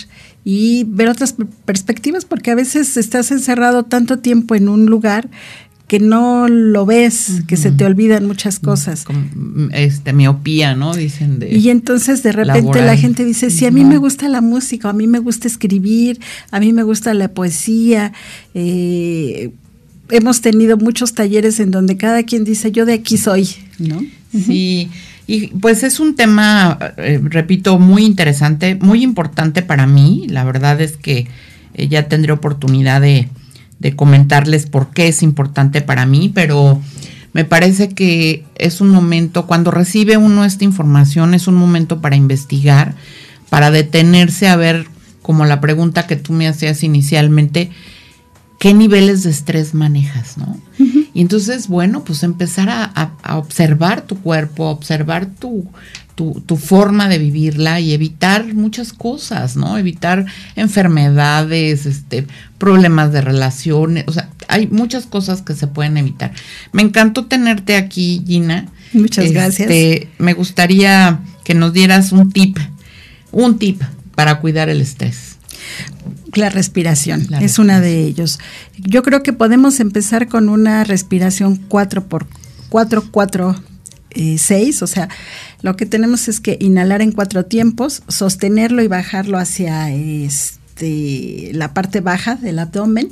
y 0.43 0.85
ver 0.85 1.09
otras 1.09 1.35
perspectivas, 1.65 2.25
porque 2.25 2.51
a 2.51 2.55
veces 2.55 2.97
estás 2.97 3.31
encerrado 3.31 3.83
tanto 3.83 4.19
tiempo 4.19 4.55
en 4.55 4.69
un 4.69 4.85
lugar 4.85 5.29
que 5.87 5.99
no 5.99 6.47
lo 6.47 6.85
ves, 6.85 7.43
que 7.47 7.55
se 7.55 7.71
te 7.71 7.85
olvidan 7.85 8.25
muchas 8.25 8.57
cosas. 8.57 9.05
este, 9.73 10.13
miopía, 10.13 10.75
¿no? 10.75 10.95
Dicen 10.95 11.37
de. 11.37 11.55
Y 11.55 11.69
entonces 11.69 12.23
de 12.23 12.31
repente 12.31 12.81
la 12.81 12.97
gente 12.97 13.23
dice: 13.23 13.51
Si 13.51 13.65
a 13.65 13.71
mí 13.71 13.85
me 13.85 13.97
gusta 13.97 14.27
la 14.27 14.41
música, 14.41 14.89
a 14.89 14.93
mí 14.93 15.05
me 15.05 15.19
gusta 15.19 15.47
escribir, 15.47 16.19
a 16.49 16.59
mí 16.59 16.73
me 16.73 16.81
gusta 16.81 17.13
la 17.13 17.27
poesía. 17.27 18.11
Eh, 18.55 19.51
hemos 20.13 20.41
tenido 20.41 20.77
muchos 20.77 21.13
talleres 21.13 21.59
en 21.59 21.71
donde 21.71 21.97
cada 21.97 22.23
quien 22.23 22.43
dice: 22.43 22.71
Yo 22.71 22.85
de 22.85 22.93
aquí 22.93 23.17
soy, 23.17 23.49
¿no? 23.79 24.01
Sí. 24.31 24.89
Y 25.25 25.47
pues 25.47 25.83
es 25.83 25.99
un 25.99 26.15
tema, 26.15 26.77
eh, 26.97 27.19
repito, 27.23 27.79
muy 27.79 28.03
interesante, 28.03 28.75
muy 28.75 29.03
importante 29.03 29.61
para 29.61 29.87
mí. 29.87 30.25
La 30.27 30.43
verdad 30.43 30.81
es 30.81 30.97
que 30.97 31.27
eh, 31.73 31.87
ya 31.87 32.07
tendré 32.09 32.33
oportunidad 32.33 33.01
de, 33.01 33.29
de 33.79 33.95
comentarles 33.95 34.65
por 34.65 34.91
qué 34.91 35.07
es 35.07 35.23
importante 35.23 35.81
para 35.81 36.05
mí, 36.05 36.29
pero 36.33 36.81
me 37.33 37.45
parece 37.45 37.89
que 37.89 38.43
es 38.55 38.81
un 38.81 38.89
momento, 38.89 39.47
cuando 39.47 39.71
recibe 39.71 40.17
uno 40.17 40.45
esta 40.45 40.65
información, 40.65 41.33
es 41.33 41.47
un 41.47 41.55
momento 41.55 41.99
para 42.01 42.15
investigar, 42.15 42.95
para 43.49 43.71
detenerse 43.71 44.47
a 44.47 44.55
ver, 44.55 44.85
como 45.21 45.45
la 45.45 45.61
pregunta 45.61 46.05
que 46.05 46.15
tú 46.15 46.33
me 46.33 46.47
hacías 46.47 46.83
inicialmente, 46.83 47.71
qué 48.63 48.73
niveles 48.73 49.23
de 49.23 49.29
estrés 49.29 49.73
manejas, 49.73 50.37
¿no? 50.37 50.57
Y 51.13 51.19
entonces, 51.19 51.67
bueno, 51.67 52.05
pues 52.05 52.23
empezar 52.23 52.69
a, 52.69 52.85
a, 52.85 53.37
observar 53.37 54.03
tu 54.03 54.21
cuerpo, 54.21 54.69
observar 54.69 55.25
tu, 55.25 55.69
tu, 56.15 56.55
forma 56.55 57.09
de 57.09 57.17
vivirla 57.17 57.81
y 57.81 57.91
evitar 57.91 58.53
muchas 58.53 58.93
cosas, 58.93 59.57
¿no? 59.57 59.77
Evitar 59.77 60.27
enfermedades, 60.55 61.85
este, 61.85 62.25
problemas 62.57 63.11
de 63.11 63.19
relaciones, 63.19 64.05
o 64.07 64.13
sea, 64.13 64.29
hay 64.47 64.67
muchas 64.67 65.07
cosas 65.07 65.41
que 65.41 65.55
se 65.55 65.67
pueden 65.67 65.97
evitar. 65.97 66.31
Me 66.71 66.83
encantó 66.83 67.25
tenerte 67.25 67.75
aquí, 67.75 68.23
Gina. 68.25 68.67
Muchas 68.93 69.25
este, 69.25 69.33
gracias. 69.33 69.69
Me 70.19 70.33
gustaría 70.33 71.19
que 71.43 71.53
nos 71.53 71.73
dieras 71.73 72.13
un 72.13 72.31
tip, 72.31 72.57
un 73.33 73.59
tip 73.59 73.81
para 74.15 74.39
cuidar 74.39 74.69
el 74.69 74.79
estrés. 74.79 75.33
La 76.35 76.49
respiración 76.49 77.27
es 77.41 77.59
una 77.59 77.79
de 77.79 78.03
ellos. 78.03 78.39
Yo 78.77 79.03
creo 79.03 79.23
que 79.23 79.33
podemos 79.33 79.79
empezar 79.79 80.27
con 80.27 80.49
una 80.49 80.83
respiración 80.83 81.57
4 81.57 82.07
por 82.07 82.27
4 82.69 83.03
4 83.11 83.55
6, 84.15 84.81
o 84.83 84.87
sea, 84.87 85.09
lo 85.61 85.75
que 85.75 85.85
tenemos 85.85 86.27
es 86.27 86.39
que 86.39 86.57
inhalar 86.59 87.01
en 87.01 87.11
cuatro 87.11 87.45
tiempos, 87.45 88.03
sostenerlo 88.07 88.83
y 88.83 88.87
bajarlo 88.87 89.37
hacia 89.37 89.91
este, 89.91 91.51
la 91.53 91.73
parte 91.73 91.99
baja 91.99 92.35
del 92.35 92.59
abdomen, 92.59 93.11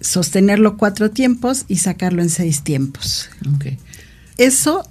sostenerlo 0.00 0.76
cuatro 0.76 1.10
tiempos 1.10 1.64
y 1.68 1.78
sacarlo 1.78 2.22
en 2.22 2.30
seis 2.30 2.62
tiempos. 2.62 3.28
Eso 4.36 4.88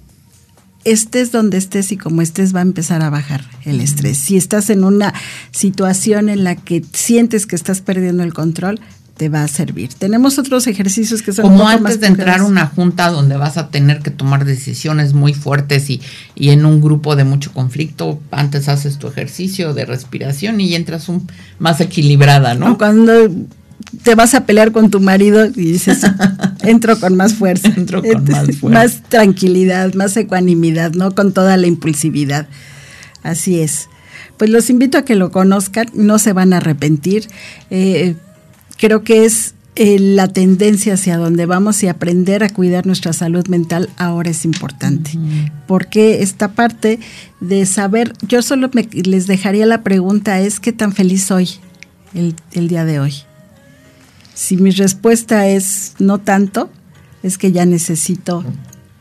estés 0.90 1.32
donde 1.32 1.58
estés 1.58 1.92
y 1.92 1.96
como 1.96 2.22
estés 2.22 2.54
va 2.54 2.60
a 2.60 2.62
empezar 2.62 3.02
a 3.02 3.10
bajar 3.10 3.44
el 3.64 3.80
estrés. 3.80 4.18
Si 4.18 4.36
estás 4.36 4.70
en 4.70 4.84
una 4.84 5.14
situación 5.50 6.28
en 6.28 6.44
la 6.44 6.56
que 6.56 6.84
sientes 6.92 7.46
que 7.46 7.56
estás 7.56 7.80
perdiendo 7.80 8.22
el 8.22 8.34
control, 8.34 8.80
te 9.18 9.28
va 9.28 9.42
a 9.42 9.48
servir. 9.48 9.92
Tenemos 9.94 10.38
otros 10.38 10.66
ejercicios 10.68 11.22
que 11.22 11.32
son 11.32 11.42
como 11.42 11.68
antes 11.68 12.00
de 12.00 12.06
entrar 12.06 12.40
a 12.40 12.44
una 12.44 12.66
junta 12.66 13.10
donde 13.10 13.36
vas 13.36 13.58
a 13.58 13.68
tener 13.68 13.98
que 13.98 14.10
tomar 14.10 14.44
decisiones 14.44 15.12
muy 15.12 15.34
fuertes 15.34 15.90
y, 15.90 16.00
y, 16.36 16.50
en 16.50 16.64
un 16.64 16.80
grupo 16.80 17.16
de 17.16 17.24
mucho 17.24 17.52
conflicto, 17.52 18.20
antes 18.30 18.68
haces 18.68 18.96
tu 18.98 19.08
ejercicio 19.08 19.74
de 19.74 19.84
respiración 19.84 20.60
y 20.60 20.74
entras 20.74 21.08
un, 21.08 21.26
más 21.58 21.80
equilibrada, 21.80 22.54
¿no? 22.54 22.78
Cuando 22.78 23.12
te 24.02 24.14
vas 24.14 24.34
a 24.34 24.44
pelear 24.44 24.72
con 24.72 24.90
tu 24.90 25.00
marido 25.00 25.46
y 25.46 25.72
dices, 25.72 26.00
entro 26.62 26.98
con 26.98 27.16
más 27.16 27.34
fuerza, 27.34 27.68
entro 27.76 28.02
con 28.02 28.24
más 28.24 28.56
fuerza. 28.56 28.80
Más 28.80 29.02
tranquilidad, 29.08 29.94
más 29.94 30.16
ecuanimidad, 30.16 30.92
no 30.92 31.14
con 31.14 31.32
toda 31.32 31.56
la 31.56 31.66
impulsividad. 31.66 32.48
Así 33.22 33.60
es. 33.60 33.88
Pues 34.36 34.50
los 34.50 34.70
invito 34.70 34.98
a 34.98 35.04
que 35.04 35.16
lo 35.16 35.30
conozcan, 35.30 35.88
no 35.94 36.18
se 36.18 36.32
van 36.32 36.52
a 36.52 36.58
arrepentir. 36.58 37.28
Eh, 37.70 38.14
creo 38.76 39.02
que 39.02 39.24
es 39.24 39.54
eh, 39.74 39.98
la 39.98 40.28
tendencia 40.28 40.94
hacia 40.94 41.16
donde 41.16 41.46
vamos 41.46 41.82
y 41.82 41.88
aprender 41.88 42.42
a 42.42 42.48
cuidar 42.48 42.86
nuestra 42.86 43.12
salud 43.12 43.46
mental 43.48 43.90
ahora 43.96 44.30
es 44.30 44.44
importante. 44.44 45.12
Porque 45.66 46.22
esta 46.22 46.52
parte 46.52 47.00
de 47.40 47.64
saber, 47.66 48.12
yo 48.26 48.42
solo 48.42 48.70
me, 48.72 48.88
les 48.92 49.26
dejaría 49.26 49.66
la 49.66 49.82
pregunta, 49.82 50.40
es 50.40 50.60
qué 50.60 50.72
tan 50.72 50.92
feliz 50.92 51.24
soy 51.24 51.48
el, 52.14 52.34
el 52.52 52.68
día 52.68 52.84
de 52.84 53.00
hoy. 53.00 53.27
Si 54.38 54.56
mi 54.56 54.70
respuesta 54.70 55.48
es 55.48 55.94
no 55.98 56.18
tanto, 56.18 56.70
es 57.24 57.38
que 57.38 57.50
ya 57.50 57.66
necesito 57.66 58.44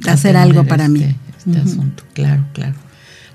hacer 0.08 0.36
algo 0.36 0.66
para 0.66 0.86
este, 0.86 0.98
mí. 0.98 1.16
Este 1.38 1.60
asunto, 1.60 2.04
claro, 2.16 2.44
claro 2.54 2.74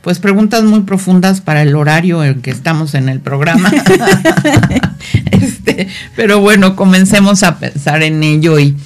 pues 0.03 0.19
preguntas 0.19 0.65
muy 0.65 0.81
profundas 0.81 1.41
para 1.41 1.63
el 1.63 1.77
horario 1.77 2.25
en 2.25 2.43
que 2.43 2.51
estamos 2.51 2.95
en 2.95 3.09
el 3.09 3.21
programa. 3.21 3.71
este, 5.31 5.87
pero 6.17 6.41
bueno, 6.41 6.75
comencemos 6.75 7.45
a 7.45 7.61
pensar 7.61 8.03
en 8.03 8.25
ello 8.25 8.59
y, 8.59 8.77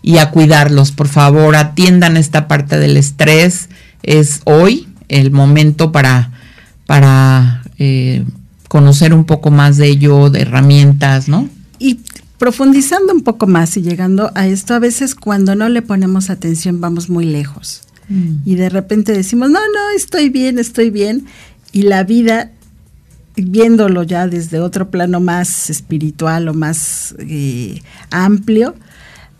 y, 0.00 0.16
a 0.16 0.30
cuidarlos. 0.30 0.92
Por 0.92 1.08
favor, 1.08 1.56
atiendan 1.56 2.16
esta 2.16 2.48
parte 2.48 2.78
del 2.78 2.96
estrés. 2.96 3.68
Es 4.02 4.40
hoy 4.44 4.88
el 5.08 5.30
momento 5.30 5.92
para, 5.92 6.32
para 6.86 7.62
eh, 7.78 8.24
conocer 8.68 9.12
un 9.12 9.26
poco 9.26 9.50
más 9.50 9.76
de 9.76 9.88
ello, 9.88 10.30
de 10.30 10.40
herramientas, 10.40 11.28
¿no? 11.28 11.50
Y 11.78 12.00
profundizando 12.38 13.12
un 13.12 13.22
poco 13.22 13.46
más 13.46 13.76
y 13.76 13.82
llegando 13.82 14.30
a 14.34 14.46
esto, 14.46 14.74
a 14.74 14.78
veces 14.78 15.14
cuando 15.14 15.54
no 15.54 15.68
le 15.68 15.82
ponemos 15.82 16.30
atención 16.30 16.80
vamos 16.80 17.08
muy 17.08 17.24
lejos. 17.24 17.82
Y 18.44 18.54
de 18.54 18.68
repente 18.68 19.10
decimos, 19.10 19.50
no, 19.50 19.58
no, 19.58 19.96
estoy 19.96 20.28
bien, 20.28 20.60
estoy 20.60 20.90
bien. 20.90 21.26
Y 21.72 21.82
la 21.82 22.04
vida, 22.04 22.52
viéndolo 23.34 24.04
ya 24.04 24.28
desde 24.28 24.60
otro 24.60 24.92
plano 24.92 25.18
más 25.18 25.70
espiritual 25.70 26.46
o 26.46 26.54
más 26.54 27.16
eh, 27.18 27.82
amplio, 28.12 28.76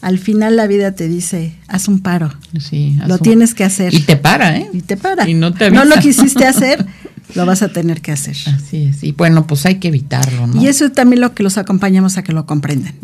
al 0.00 0.18
final 0.18 0.56
la 0.56 0.66
vida 0.66 0.92
te 0.92 1.06
dice, 1.06 1.54
haz 1.68 1.86
un 1.86 2.00
paro. 2.00 2.32
Sí, 2.58 2.98
lo 3.06 3.18
tienes 3.18 3.54
que 3.54 3.64
hacer. 3.64 3.94
Y 3.94 4.00
te 4.00 4.16
para, 4.16 4.56
¿eh? 4.56 4.68
Y 4.72 4.80
te 4.80 4.96
para. 4.96 5.28
Y 5.28 5.34
no 5.34 5.54
te 5.54 5.70
No 5.70 5.84
lo 5.84 5.96
quisiste 5.96 6.44
hacer, 6.44 6.84
lo 7.34 7.44
vas 7.44 7.62
a 7.62 7.68
tener 7.68 8.00
que 8.00 8.12
hacer. 8.12 8.36
Así 8.46 8.84
es. 8.84 9.02
Y 9.02 9.12
bueno, 9.12 9.46
pues 9.46 9.66
hay 9.66 9.76
que 9.76 9.88
evitarlo, 9.88 10.46
¿no? 10.46 10.62
Y 10.62 10.68
eso 10.68 10.84
es 10.84 10.92
también 10.92 11.20
lo 11.20 11.34
que 11.34 11.42
los 11.42 11.58
acompañamos 11.58 12.16
a 12.16 12.22
que 12.22 12.32
lo 12.32 12.46
comprendan. 12.46 12.94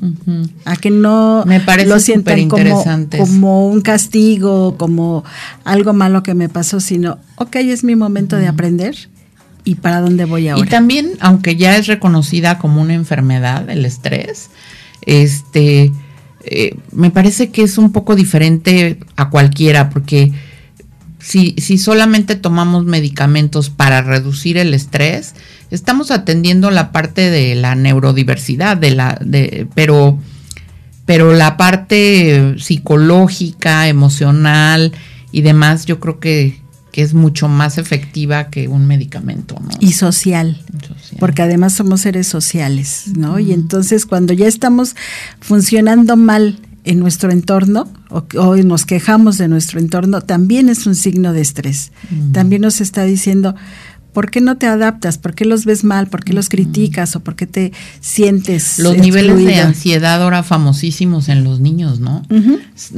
A 0.65 0.77
que 0.77 0.91
no 0.91 1.45
me 1.47 1.61
parece 1.61 1.89
lo 1.89 1.99
sientan 1.99 2.49
como, 2.49 2.85
como, 3.19 3.69
un 3.69 3.81
castigo, 3.81 4.77
como 4.79 5.25
algo 5.65 5.93
malo 5.93 6.23
que 6.23 6.35
me 6.35 6.49
pasó, 6.49 6.81
sino, 6.81 7.19
ok, 7.37 7.57
es 7.57 7.85
mi 7.85 7.97
momento 7.97 8.37
de 8.37 8.49
aprender 8.49 8.97
y 9.65 9.77
para 9.77 10.01
dónde 10.01 10.25
voy 10.25 10.49
ahora. 10.49 10.65
Y 10.65 10.69
también, 10.69 11.13
aunque 11.21 11.57
ya 11.57 11.77
es 11.77 11.87
reconocida 11.87 12.59
como 12.59 12.81
una 12.81 12.95
enfermedad, 12.95 13.69
el 13.71 13.85
estrés, 13.85 14.51
este, 15.03 15.93
eh, 16.45 16.77
me 16.93 17.11
parece 17.11 17.51
que 17.51 17.63
es 17.63 17.79
un 17.79 17.93
poco 17.93 18.17
diferente 18.17 18.99
a 19.17 19.31
cualquiera, 19.31 19.91
porque 19.91 20.33
si, 21.23 21.55
si 21.59 21.79
solamente 21.79 22.35
tomamos 22.35 22.85
medicamentos 22.85 23.71
para 23.71 24.03
reducir 24.03 24.59
el 24.59 24.75
estrés, 24.75 25.35
estamos 25.71 26.11
atendiendo 26.11 26.71
la 26.71 26.91
parte 26.91 27.31
de 27.31 27.55
la 27.55 27.77
neurodiversidad, 27.77 28.77
de 28.77 28.91
la, 28.91 29.19
de, 29.25 29.69
pero, 29.75 30.19
pero 31.07 31.33
la 31.33 31.57
parte 31.57 32.57
psicológica, 32.59 33.87
emocional 33.87 34.93
y 35.31 35.43
demás, 35.43 35.87
yo 35.87 36.01
creo 36.01 36.19
que, 36.19 36.61
que 36.91 37.03
es 37.03 37.15
mucho 37.15 37.47
más 37.47 37.79
efectiva 37.79 38.51
que 38.51 38.67
un 38.67 38.89
medicamento. 38.89 39.55
¿no? 39.61 39.71
Y 39.79 39.93
social, 39.93 40.61
social, 40.81 41.21
porque 41.21 41.43
además 41.43 41.73
somos 41.73 42.01
seres 42.01 42.27
sociales, 42.27 43.13
¿no? 43.17 43.39
Y 43.39 43.53
entonces 43.53 44.07
cuando 44.07 44.33
ya 44.33 44.49
estamos 44.49 44.97
funcionando 45.41 46.17
mal 46.17 46.59
en 46.85 46.99
nuestro 46.99 47.31
entorno 47.31 47.89
o, 48.11 48.57
nos 48.57 48.85
quejamos 48.85 49.39
de 49.39 49.49
nuestro 49.49 49.79
entorno, 49.79 50.21
también 50.21 50.69
es 50.69 50.87
un 50.87 50.95
signo 50.95 51.33
de 51.33 51.41
estrés. 51.41 51.93
También 52.33 52.63
nos 52.63 52.81
está 52.81 53.05
diciendo, 53.05 53.55
¿por 54.13 54.31
qué 54.31 54.41
no 54.41 54.57
te 54.57 54.67
adaptas? 54.67 55.19
¿Por 55.19 55.35
qué 55.35 55.45
los 55.45 55.65
ves 55.65 55.85
mal? 55.85 56.09
¿Por 56.09 56.25
qué 56.25 56.33
los 56.33 56.49
criticas? 56.49 57.17
¿O 57.17 57.21
por 57.21 57.37
qué 57.37 57.47
te 57.47 57.73
sientes... 58.01 58.79
Los 58.79 58.99
niveles 58.99 59.37
de 59.37 59.61
ansiedad 59.61 60.23
ahora 60.23 60.43
famosísimos 60.43 61.29
en 61.29 61.45
los 61.45 61.61
niños, 61.61 62.01
¿no? 62.01 62.23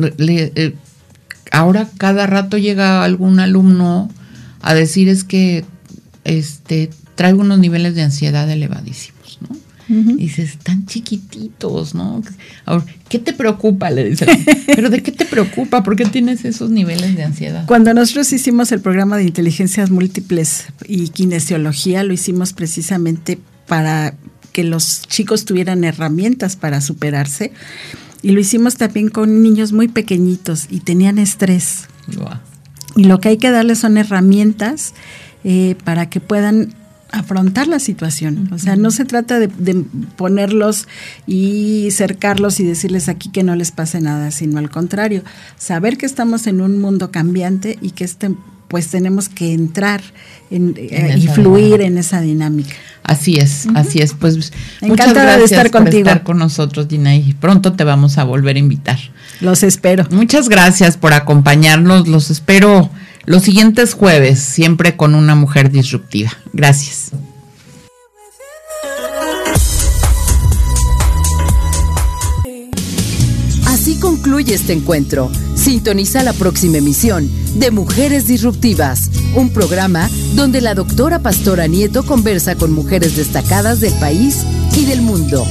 Eh, 0.00 0.74
ahora 1.52 1.88
cada 1.98 2.26
rato 2.26 2.58
llega 2.58 3.04
algún 3.04 3.38
alumno 3.38 4.10
a 4.60 4.74
decir 4.74 5.08
es 5.08 5.24
que 5.24 5.64
este 6.24 6.90
traigo 7.14 7.42
unos 7.42 7.58
niveles 7.58 7.94
de 7.94 8.02
ansiedad 8.02 8.50
elevadísimos. 8.50 9.13
Dices, 9.88 10.58
tan 10.62 10.86
chiquititos, 10.86 11.94
¿no? 11.94 12.22
Ahora, 12.64 12.84
¿qué 13.08 13.18
te 13.18 13.32
preocupa? 13.32 13.90
Le 13.90 14.10
dice. 14.10 14.26
¿Pero 14.66 14.88
de 14.88 15.02
qué 15.02 15.12
te 15.12 15.26
preocupa? 15.26 15.82
¿Por 15.82 15.96
qué 15.96 16.06
tienes 16.06 16.44
esos 16.44 16.70
niveles 16.70 17.16
de 17.16 17.24
ansiedad? 17.24 17.66
Cuando 17.66 17.92
nosotros 17.92 18.32
hicimos 18.32 18.72
el 18.72 18.80
programa 18.80 19.16
de 19.16 19.24
inteligencias 19.24 19.90
múltiples 19.90 20.66
y 20.86 21.08
kinesiología, 21.08 22.02
lo 22.02 22.14
hicimos 22.14 22.52
precisamente 22.54 23.38
para 23.66 24.14
que 24.52 24.64
los 24.64 25.02
chicos 25.02 25.44
tuvieran 25.44 25.84
herramientas 25.84 26.56
para 26.56 26.80
superarse. 26.80 27.52
Y 28.22 28.30
lo 28.30 28.40
hicimos 28.40 28.76
también 28.76 29.10
con 29.10 29.42
niños 29.42 29.72
muy 29.72 29.88
pequeñitos 29.88 30.66
y 30.70 30.80
tenían 30.80 31.18
estrés. 31.18 31.88
Y 32.96 33.04
lo 33.04 33.20
que 33.20 33.30
hay 33.30 33.36
que 33.36 33.50
darles 33.50 33.80
son 33.80 33.98
herramientas 33.98 34.94
eh, 35.42 35.76
para 35.84 36.08
que 36.08 36.20
puedan 36.20 36.74
afrontar 37.14 37.68
la 37.68 37.78
situación. 37.78 38.50
O 38.52 38.58
sea, 38.58 38.76
no 38.76 38.90
se 38.90 39.04
trata 39.04 39.38
de, 39.38 39.48
ponerlos 40.16 40.88
y 41.26 41.88
cercarlos 41.90 42.60
y 42.60 42.64
decirles 42.64 43.08
aquí 43.08 43.30
que 43.30 43.42
no 43.42 43.54
les 43.54 43.70
pase 43.70 44.00
nada, 44.00 44.30
sino 44.30 44.58
al 44.58 44.70
contrario, 44.70 45.22
saber 45.56 45.96
que 45.96 46.06
estamos 46.06 46.46
en 46.46 46.60
un 46.60 46.80
mundo 46.80 47.10
cambiante 47.10 47.78
y 47.80 47.90
que 47.90 48.04
este, 48.04 48.32
pues 48.68 48.88
tenemos 48.88 49.28
que 49.28 49.52
entrar 49.52 50.02
en, 50.50 50.74
eh, 50.76 51.16
y 51.18 51.28
fluir 51.28 51.80
en 51.80 51.98
esa 51.98 52.20
dinámica. 52.20 52.74
Así 53.04 53.36
es, 53.36 53.66
así 53.74 54.00
es. 54.00 54.14
Pues 54.14 54.52
muchas 54.80 55.12
gracias 55.12 55.38
de 55.38 55.44
estar 55.44 55.70
por 55.70 55.88
estar 55.88 56.22
con 56.22 56.38
nosotros, 56.38 56.88
Dina, 56.88 57.14
y 57.14 57.34
pronto 57.34 57.74
te 57.74 57.84
vamos 57.84 58.18
a 58.18 58.24
volver 58.24 58.56
a 58.56 58.58
invitar. 58.58 58.98
Los 59.40 59.62
espero. 59.62 60.06
Muchas 60.10 60.48
gracias 60.48 60.96
por 60.96 61.12
acompañarnos. 61.12 62.08
Los 62.08 62.30
espero 62.30 62.90
los 63.26 63.42
siguientes 63.42 63.94
jueves, 63.94 64.40
siempre 64.40 64.96
con 64.96 65.14
una 65.14 65.34
mujer 65.34 65.70
disruptiva. 65.70 66.30
Gracias. 66.52 67.10
Así 73.66 73.96
concluye 73.96 74.54
este 74.54 74.72
encuentro. 74.72 75.30
Sintoniza 75.54 76.22
la 76.22 76.32
próxima 76.32 76.78
emisión 76.78 77.30
de 77.56 77.70
Mujeres 77.70 78.26
Disruptivas, 78.26 79.10
un 79.34 79.50
programa 79.50 80.08
donde 80.34 80.60
la 80.60 80.74
doctora 80.74 81.20
Pastora 81.20 81.66
Nieto 81.66 82.04
conversa 82.04 82.54
con 82.54 82.72
mujeres 82.72 83.16
destacadas 83.16 83.80
del 83.80 83.94
país 83.94 84.44
y 84.76 84.84
del 84.84 85.02
mundo. 85.02 85.44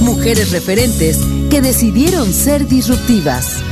Mujeres 0.00 0.52
referentes 0.52 1.18
que 1.50 1.60
decidieron 1.60 2.32
ser 2.32 2.66
disruptivas. 2.66 3.62